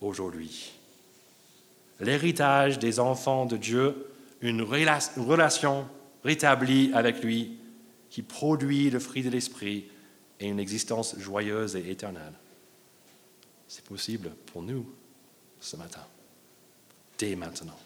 aujourd'hui. 0.00 0.72
L'héritage 2.00 2.78
des 2.78 2.98
enfants 2.98 3.46
de 3.46 3.56
Dieu, 3.56 4.06
une 4.40 4.62
relation 4.62 5.86
rétablie 6.24 6.90
avec 6.94 7.22
lui 7.22 7.58
qui 8.08 8.22
produit 8.22 8.90
le 8.90 8.98
fruit 8.98 9.22
de 9.22 9.30
l'esprit 9.30 9.86
et 10.40 10.48
une 10.48 10.58
existence 10.58 11.16
joyeuse 11.18 11.76
et 11.76 11.90
éternelle. 11.90 12.32
C'est 13.68 13.84
possible 13.84 14.30
pour 14.46 14.62
nous 14.62 14.90
ce 15.60 15.76
matin, 15.76 16.04
dès 17.18 17.36
maintenant. 17.36 17.78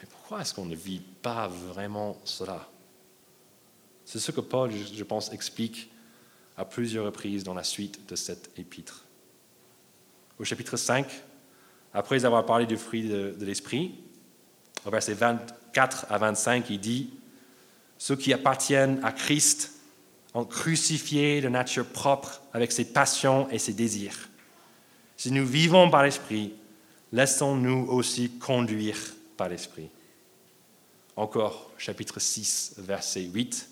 Mais 0.00 0.06
pourquoi 0.06 0.40
est-ce 0.40 0.54
qu'on 0.54 0.64
ne 0.64 0.74
vit 0.74 1.02
pas 1.22 1.48
vraiment 1.48 2.18
cela? 2.24 2.68
C'est 4.04 4.18
ce 4.18 4.32
que 4.32 4.40
Paul, 4.40 4.72
je 4.72 5.04
pense, 5.04 5.32
explique 5.32 5.90
à 6.58 6.64
plusieurs 6.64 7.06
reprises 7.06 7.44
dans 7.44 7.54
la 7.54 7.62
suite 7.62 8.06
de 8.08 8.16
cet 8.16 8.50
épître. 8.58 9.04
Au 10.38 10.44
chapitre 10.44 10.76
5, 10.76 11.06
après 11.94 12.24
avoir 12.24 12.44
parlé 12.44 12.66
du 12.66 12.76
fruit 12.76 13.08
de, 13.08 13.34
de 13.38 13.46
l'esprit, 13.46 13.94
au 14.84 14.90
verset 14.90 15.14
24 15.14 16.06
à 16.10 16.18
25, 16.18 16.68
il 16.68 16.80
dit 16.80 17.10
Ceux 17.96 18.16
qui 18.16 18.32
appartiennent 18.32 19.00
à 19.04 19.12
Christ 19.12 19.72
ont 20.34 20.44
crucifié 20.44 21.40
la 21.40 21.50
nature 21.50 21.86
propre 21.86 22.42
avec 22.52 22.72
ses 22.72 22.84
passions 22.84 23.48
et 23.50 23.58
ses 23.58 23.72
désirs. 23.72 24.28
Si 25.16 25.32
nous 25.32 25.46
vivons 25.46 25.90
par 25.90 26.02
l'Esprit, 26.02 26.54
laissons-nous 27.12 27.86
aussi 27.88 28.30
conduire 28.30 28.98
par 29.36 29.48
l'Esprit. 29.48 29.88
Encore, 31.16 31.72
chapitre 31.78 32.20
6, 32.20 32.74
verset 32.78 33.22
8. 33.22 33.68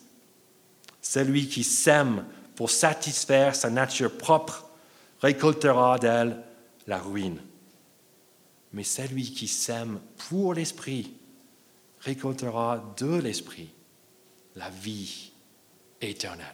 Celui 1.01 1.49
qui 1.49 1.63
sème 1.63 2.25
pour 2.57 2.71
satisfaire 2.71 3.55
sa 3.55 3.71
nature 3.71 4.17
propre 4.17 4.69
récoltera 5.21 5.99
d'elle 5.99 6.43
la 6.87 6.99
ruine 6.99 7.41
mais 8.77 8.85
celui 8.85 9.33
qui 9.33 9.49
sème 9.49 10.01
pour 10.29 10.53
l'Esprit 10.53 11.15
récoltera 12.01 12.95
de 12.99 13.17
l'Esprit 13.17 13.71
la 14.55 14.69
vie 14.69 15.33
éternelle. 16.03 16.47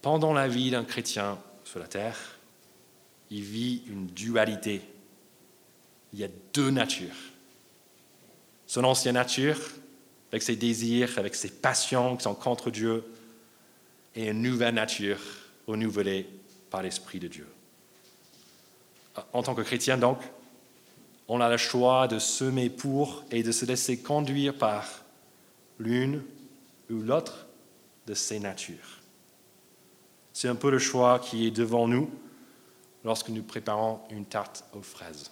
Pendant 0.00 0.32
la 0.32 0.48
vie 0.48 0.70
d'un 0.70 0.84
chrétien 0.84 1.38
sur 1.64 1.80
la 1.80 1.86
terre, 1.86 2.18
il 3.30 3.42
vit 3.42 3.82
une 3.88 4.06
dualité. 4.06 4.80
Il 6.14 6.20
y 6.20 6.24
a 6.24 6.28
deux 6.54 6.70
natures. 6.70 7.14
Son 8.66 8.84
ancienne 8.84 9.16
nature, 9.16 9.58
avec 10.36 10.42
ses 10.42 10.56
désirs, 10.56 11.18
avec 11.18 11.34
ses 11.34 11.50
passions 11.50 12.16
qui 12.16 12.22
sont 12.22 12.34
contre 12.34 12.70
Dieu, 12.70 13.04
et 14.14 14.28
une 14.28 14.42
nouvelle 14.42 14.74
nature 14.74 15.18
renouvelée 15.66 16.26
par 16.70 16.82
l'Esprit 16.82 17.18
de 17.18 17.28
Dieu 17.28 17.46
en 19.32 19.42
tant 19.42 19.54
que 19.54 19.62
chrétien, 19.62 19.98
donc, 19.98 20.18
on 21.28 21.40
a 21.40 21.48
le 21.48 21.56
choix 21.56 22.06
de 22.08 22.18
semer 22.18 22.70
pour 22.70 23.24
et 23.30 23.42
de 23.42 23.52
se 23.52 23.64
laisser 23.64 23.98
conduire 23.98 24.54
par 24.54 24.84
l'une 25.78 26.22
ou 26.90 27.00
l'autre 27.00 27.46
de 28.06 28.14
ces 28.14 28.38
natures. 28.38 29.00
C'est 30.32 30.48
un 30.48 30.54
peu 30.54 30.70
le 30.70 30.78
choix 30.78 31.18
qui 31.18 31.46
est 31.46 31.50
devant 31.50 31.88
nous 31.88 32.10
lorsque 33.04 33.30
nous 33.30 33.42
préparons 33.42 34.00
une 34.10 34.26
tarte 34.26 34.64
aux 34.72 34.82
fraises. 34.82 35.30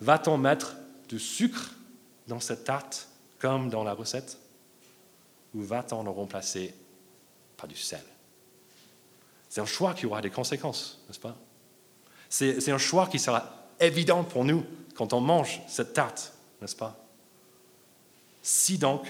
Va-t-on 0.00 0.36
mettre 0.36 0.76
du 1.08 1.18
sucre 1.18 1.72
dans 2.26 2.40
cette 2.40 2.64
tarte 2.64 3.08
comme 3.38 3.68
dans 3.70 3.84
la 3.84 3.92
recette 3.92 4.38
ou 5.54 5.62
va-t-on 5.62 6.02
le 6.02 6.10
remplacer 6.10 6.74
par 7.56 7.68
du 7.68 7.76
sel? 7.76 8.04
C'est 9.48 9.60
un 9.60 9.66
choix 9.66 9.94
qui 9.94 10.06
aura 10.06 10.20
des 10.20 10.30
conséquences, 10.30 11.00
n'est-ce 11.08 11.20
pas? 11.20 11.36
C'est 12.28 12.70
un 12.70 12.78
choix 12.78 13.06
qui 13.06 13.18
sera 13.18 13.68
évident 13.80 14.24
pour 14.24 14.44
nous 14.44 14.64
quand 14.94 15.12
on 15.12 15.20
mange 15.20 15.62
cette 15.68 15.92
tarte, 15.92 16.32
n'est-ce 16.60 16.76
pas? 16.76 16.96
Si 18.42 18.78
donc 18.78 19.06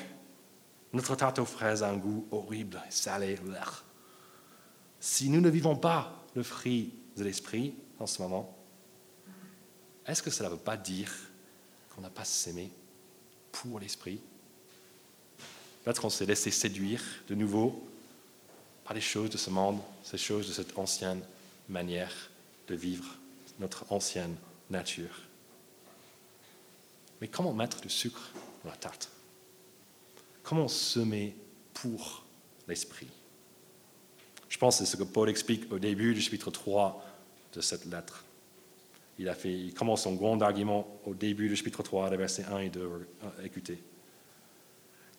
notre 0.92 1.16
tarte 1.16 1.38
aux 1.38 1.46
fraises 1.46 1.82
a 1.82 1.88
un 1.88 1.96
goût 1.96 2.26
horrible 2.30 2.80
salé, 2.90 3.38
si 5.00 5.28
nous 5.28 5.40
ne 5.40 5.48
vivons 5.48 5.76
pas 5.76 6.24
le 6.34 6.42
fruit 6.42 6.92
de 7.16 7.24
l'esprit 7.24 7.74
en 7.98 8.06
ce 8.06 8.22
moment, 8.22 8.56
est-ce 10.06 10.22
que 10.22 10.30
cela 10.30 10.48
ne 10.48 10.54
veut 10.54 10.60
pas 10.60 10.76
dire 10.76 11.12
qu'on 11.94 12.02
n'a 12.02 12.10
pas 12.10 12.24
s'aimé 12.24 12.70
pour 13.62 13.80
l'esprit 13.80 14.20
Peut-être 15.86 16.02
qu'on 16.02 16.10
s'est 16.10 16.26
laissé 16.26 16.50
séduire 16.50 17.00
de 17.28 17.36
nouveau 17.36 17.88
par 18.84 18.92
les 18.92 19.00
choses 19.00 19.30
de 19.30 19.36
ce 19.36 19.50
monde, 19.50 19.78
ces 20.02 20.18
choses 20.18 20.48
de 20.48 20.52
cette 20.52 20.76
ancienne 20.76 21.22
manière 21.68 22.12
de 22.66 22.74
vivre 22.74 23.14
notre 23.60 23.84
ancienne 23.92 24.34
nature. 24.68 25.20
Mais 27.20 27.28
comment 27.28 27.52
mettre 27.52 27.80
du 27.80 27.88
sucre 27.88 28.32
dans 28.64 28.70
la 28.70 28.76
tarte? 28.76 29.10
Comment 30.42 30.66
semer 30.66 31.36
pour 31.72 32.24
l'esprit? 32.66 33.06
Je 34.48 34.58
pense 34.58 34.78
que 34.78 34.84
c'est 34.84 34.90
ce 34.90 34.96
que 34.96 35.04
Paul 35.04 35.28
explique 35.30 35.70
au 35.70 35.78
début 35.78 36.14
du 36.14 36.20
chapitre 36.20 36.50
3 36.50 37.04
de 37.52 37.60
cette 37.60 37.84
lettre. 37.84 38.24
Il, 39.18 39.28
a 39.28 39.34
fait, 39.34 39.52
il 39.52 39.74
commence 39.74 40.02
son 40.02 40.14
grand 40.14 40.40
argument 40.42 40.86
au 41.06 41.14
début 41.14 41.48
du 41.48 41.56
chapitre 41.56 41.82
3, 41.82 42.10
les 42.10 42.16
versets 42.16 42.44
1 42.44 42.58
et 42.58 42.68
2. 42.68 43.08
Écoutez. 43.44 43.82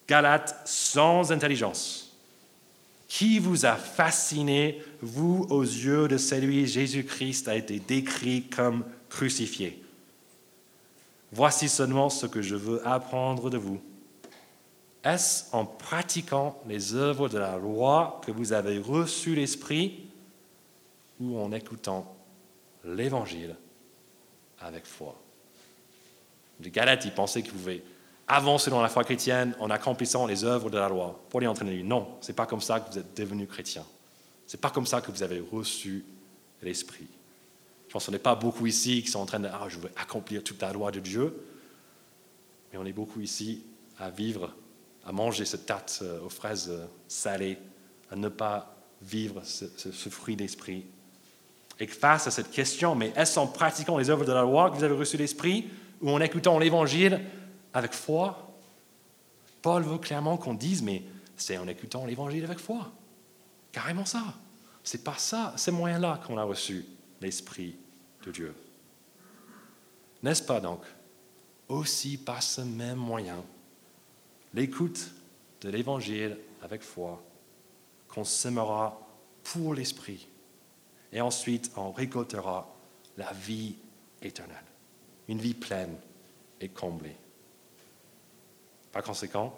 Galates 0.08 0.62
sans 0.66 1.32
intelligence 1.32 2.08
qui 3.08 3.40
vous 3.40 3.66
a 3.66 3.76
fasciné, 3.76 4.82
vous, 5.02 5.48
aux 5.50 5.64
yeux 5.64 6.08
de 6.08 6.18
celui 6.18 6.68
Jésus-Christ 6.68 7.48
a 7.48 7.56
été 7.56 7.80
décrit 7.80 8.44
comme 8.44 8.84
crucifié 9.10 9.82
Voici 11.32 11.68
seulement 11.68 12.10
ce 12.10 12.26
que 12.26 12.42
je 12.42 12.56
veux 12.56 12.86
apprendre 12.88 13.50
de 13.50 13.58
vous. 13.58 13.82
Est-ce 15.04 15.46
en 15.54 15.66
pratiquant 15.66 16.62
les 16.68 16.96
œuvres 16.96 17.30
de 17.30 17.38
la 17.38 17.58
loi 17.58 18.22
que 18.26 18.32
vous 18.32 18.54
avez 18.54 18.78
reçu 18.78 19.36
l'Esprit 19.36 20.06
ou 21.20 21.38
en 21.38 21.52
écoutant 21.52 22.16
l'Évangile? 22.84 23.56
Avec 24.62 24.86
foi 24.86 25.16
Les 26.60 26.72
Galates, 26.72 27.06
ils 27.06 27.14
pensaient 27.14 27.42
qu'ils 27.42 27.54
pouvaient 27.54 27.84
avancer 28.28 28.70
dans 28.70 28.82
la 28.82 28.90
foi 28.90 29.04
chrétienne 29.04 29.56
en 29.60 29.70
accomplissant 29.70 30.26
les 30.26 30.44
œuvres 30.44 30.70
de 30.70 30.78
la 30.78 30.90
loi. 30.90 31.20
Paul 31.30 31.44
est 31.44 31.48
en 31.48 31.54
train 31.54 31.66
de 31.66 31.72
dire 31.72 31.86
non, 31.86 32.08
ce 32.22 32.28
n'est 32.28 32.36
pas 32.36 32.46
comme 32.46 32.62
ça 32.62 32.80
que 32.80 32.92
vous 32.92 33.00
êtes 33.00 33.16
devenu 33.16 33.48
chrétien. 33.48 33.86
Ce 34.46 34.56
n'est 34.56 34.62
pas 34.62 34.70
comme 34.70 34.86
ça 34.86 35.02
que 35.02 35.12
vous 35.12 35.24
avez 35.24 35.40
reçu 35.40 36.06
l'Esprit. 36.62 37.08
Je 37.88 37.94
pense 37.94 38.06
qu'on 38.06 38.12
n'est 38.12 38.20
pas 38.20 38.36
beaucoup 38.36 38.66
ici 38.66 39.02
qui 39.02 39.10
sont 39.10 39.20
en 39.20 39.26
train 39.26 39.40
de 39.40 39.48
ah, 39.48 39.68
je 39.70 39.78
veux 39.78 39.92
accomplir 39.96 40.44
toute 40.44 40.62
la 40.62 40.74
loi 40.74 40.92
de 40.92 41.00
Dieu, 41.00 41.34
mais 42.72 42.78
on 42.78 42.86
est 42.86 42.94
beaucoup 42.94 43.22
ici 43.22 43.64
à 43.98 44.10
vivre, 44.10 44.54
à 45.06 45.12
manger 45.12 45.46
cette 45.46 45.66
tarte 45.66 46.00
euh, 46.02 46.22
aux 46.22 46.30
fraises 46.30 46.70
euh, 46.70 46.86
salées, 47.08 47.58
à 48.12 48.16
ne 48.16 48.28
pas 48.28 48.76
vivre 49.02 49.42
ce 49.44 50.10
fruit 50.10 50.36
d'esprit. 50.36 50.86
Et 51.80 51.88
face 51.88 52.28
à 52.28 52.32
cette 52.32 52.52
question, 52.52 52.96
mais 52.96 53.14
est-ce 53.16 53.40
en 53.40 53.48
pratiquant 53.48 53.98
les 53.98 54.10
œuvres 54.10 54.26
de 54.26 54.32
la 54.32 54.42
loi 54.42 54.70
que 54.70 54.76
vous 54.76 54.84
avez 54.84 54.96
reçu 54.96 55.18
l'Esprit 55.18 55.68
ou 56.02 56.10
en 56.10 56.20
écoutant 56.22 56.58
l'Évangile 56.58 57.22
avec 57.74 57.94
foi? 57.94 58.48
Paul 59.62 59.84
veut 59.84 59.98
clairement 59.98 60.38
qu'on 60.38 60.54
dise, 60.54 60.82
mais 60.82 61.04
c'est 61.36 61.58
en 61.58 61.68
écoutant 61.68 62.06
l'évangile 62.06 62.46
avec 62.46 62.60
foi. 62.60 62.92
Carrément 63.72 64.06
ça. 64.06 64.24
C'est 64.84 65.04
pas 65.04 65.18
ça, 65.18 65.54
ces 65.58 65.72
moyens-là 65.72 66.22
qu'on 66.26 66.38
a 66.38 66.44
reçu 66.44 66.86
l'Esprit 67.22 67.76
de 68.26 68.32
Dieu. 68.32 68.56
N'est-ce 70.24 70.44
pas 70.44 70.60
donc 70.60 70.82
aussi 71.68 72.18
par 72.18 72.42
ce 72.42 72.62
même 72.62 72.98
moyen, 72.98 73.44
l'écoute 74.54 75.12
de 75.62 75.70
l'Évangile 75.70 76.38
avec 76.62 76.82
foi, 76.82 77.22
qu'on 78.08 78.24
s'aimera 78.24 79.00
pour 79.44 79.74
l'Esprit 79.74 80.28
et 81.12 81.22
ensuite 81.22 81.72
on 81.76 81.92
récoltera 81.92 82.68
la 83.18 83.32
vie 83.34 83.76
éternelle, 84.22 84.58
une 85.28 85.40
vie 85.40 85.54
pleine 85.54 85.96
et 86.60 86.70
comblée. 86.70 87.16
Par 88.92 89.04
conséquent, 89.04 89.58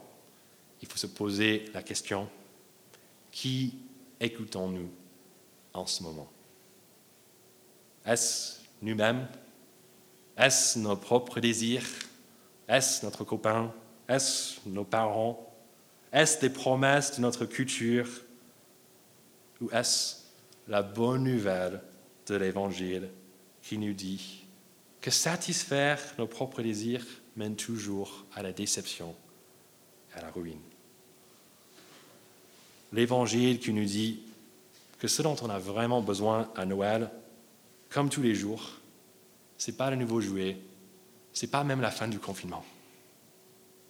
il 0.82 0.88
faut 0.88 0.98
se 0.98 1.08
poser 1.08 1.66
la 1.74 1.84
question, 1.84 2.30
qui 3.32 3.78
écoutons-nous 4.20 4.90
en 5.74 5.86
ce 5.86 6.04
moment? 6.04 6.30
Est-ce 8.06 8.60
nous-mêmes? 8.82 9.28
Est-ce 10.38 10.80
nos 10.80 10.96
propres 10.96 11.40
désirs? 11.40 11.86
Est-ce 12.68 13.06
notre 13.06 13.24
copain? 13.24 13.74
Est-ce 14.08 14.60
nos 14.66 14.86
parents? 14.86 15.54
Est-ce 16.12 16.40
des 16.40 16.50
promesses 16.50 17.18
de 17.18 17.22
notre 17.22 17.46
culture? 17.46 18.10
Ou 19.62 19.70
est-ce 19.72 20.19
la 20.70 20.84
bonne 20.84 21.24
nouvelle 21.24 21.82
de 22.28 22.36
l'Évangile 22.36 23.10
qui 23.64 23.78
nous 23.78 23.94
dit 23.94 24.46
que 25.02 25.10
satisfaire 25.10 26.00
nos 26.18 26.28
propres 26.28 26.62
désirs 26.62 27.06
mène 27.36 27.56
toujours 27.56 28.26
à 28.36 28.44
la 28.44 28.54
déception, 28.54 29.16
à 30.14 30.22
la 30.22 30.30
ruine. 30.30 30.62
L'Évangile 32.94 33.60
qui 33.60 33.74
nous 33.74 33.86
dit 33.86 34.22
que 35.00 35.08
ce 35.08 35.22
dont 35.22 35.36
on 35.42 35.50
a 35.50 35.58
vraiment 35.58 36.02
besoin 36.02 36.52
à 36.56 36.66
Noël, 36.66 37.10
comme 37.90 38.10
tous 38.10 38.22
les 38.22 38.36
jours, 38.36 38.80
ce 39.58 39.72
n'est 39.72 39.78
pas 39.78 39.90
le 39.90 39.96
nouveau 39.96 40.22
jouet, 40.22 40.58
ce 41.34 41.46
n'est 41.46 41.52
pas 41.52 41.64
même 41.64 41.82
la 41.82 41.92
fin 41.92 42.08
du 42.08 42.20
confinement. 42.20 42.64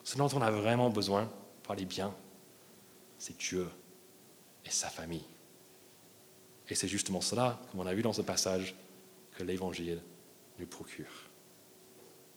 Ce 0.05 0.17
dont 0.17 0.29
on 0.33 0.41
a 0.41 0.51
vraiment 0.51 0.89
besoin 0.89 1.29
pour 1.63 1.73
aller 1.73 1.85
bien, 1.85 2.13
c'est 3.17 3.37
Dieu 3.37 3.67
et 4.65 4.69
sa 4.69 4.89
famille. 4.89 5.25
Et 6.69 6.75
c'est 6.75 6.87
justement 6.87 7.21
cela, 7.21 7.59
comme 7.71 7.79
on 7.81 7.87
a 7.87 7.93
vu 7.93 8.01
dans 8.01 8.13
ce 8.13 8.21
passage, 8.21 8.75
que 9.35 9.43
l'Évangile 9.43 10.01
nous 10.59 10.67
procure. 10.67 11.29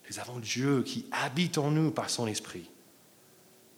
Nous 0.09 0.19
avons 0.19 0.39
Dieu 0.39 0.83
qui 0.83 1.05
habite 1.11 1.57
en 1.57 1.71
nous 1.71 1.91
par 1.91 2.09
son 2.09 2.27
esprit. 2.27 2.69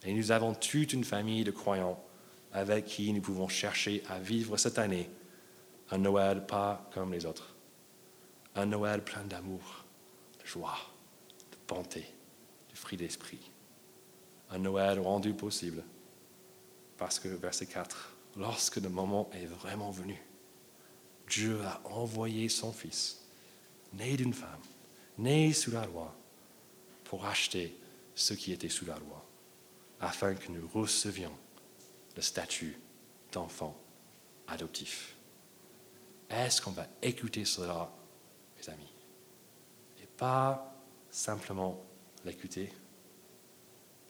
Et 0.03 0.13
nous 0.13 0.31
avons 0.31 0.53
toute 0.53 0.93
une 0.93 1.03
famille 1.03 1.43
de 1.43 1.51
croyants 1.51 2.01
avec 2.53 2.85
qui 2.85 3.11
nous 3.11 3.21
pouvons 3.21 3.47
chercher 3.47 4.01
à 4.09 4.19
vivre 4.19 4.57
cette 4.57 4.79
année 4.79 5.09
un 5.91 5.97
Noël 5.97 6.45
pas 6.45 6.89
comme 6.93 7.11
les 7.11 7.25
autres. 7.25 7.55
Un 8.55 8.65
Noël 8.67 9.03
plein 9.03 9.23
d'amour, 9.23 9.83
de 10.41 10.47
joie, 10.47 10.77
de 11.51 11.57
bonté, 11.67 12.05
de 12.71 12.77
fruit 12.77 12.97
d'esprit. 12.97 13.51
Un 14.49 14.59
Noël 14.59 14.99
rendu 14.99 15.33
possible 15.33 15.83
parce 16.97 17.19
que, 17.19 17.27
verset 17.27 17.65
4, 17.65 18.15
lorsque 18.37 18.77
le 18.77 18.89
moment 18.89 19.29
est 19.33 19.45
vraiment 19.45 19.91
venu, 19.91 20.17
Dieu 21.29 21.61
a 21.63 21.81
envoyé 21.85 22.49
son 22.49 22.71
Fils, 22.71 23.21
né 23.93 24.15
d'une 24.17 24.33
femme, 24.33 24.61
né 25.17 25.53
sous 25.53 25.71
la 25.71 25.85
loi, 25.85 26.15
pour 27.03 27.25
acheter 27.25 27.75
ce 28.13 28.33
qui 28.33 28.51
était 28.51 28.69
sous 28.69 28.85
la 28.85 28.97
loi, 28.99 29.25
afin 29.99 30.35
que 30.35 30.51
nous 30.51 30.67
recevions 30.67 31.35
le 32.15 32.21
statut 32.21 32.77
d'enfant 33.31 33.77
adoptif. 34.47 35.15
Est-ce 36.29 36.61
qu'on 36.61 36.71
va 36.71 36.87
écouter 37.01 37.45
cela, 37.45 37.91
mes 38.57 38.69
amis? 38.69 38.93
Et 40.01 40.07
pas 40.07 40.75
simplement 41.09 41.83
l'écouter, 42.23 42.71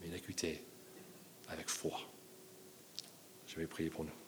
mais 0.02 0.08
l'écouter 0.08 0.64
avec 1.50 1.70
foi. 1.70 2.00
Je 3.48 3.58
vais 3.58 3.68
prier 3.68 3.90
pour 3.90 4.04
nous. 4.04 4.25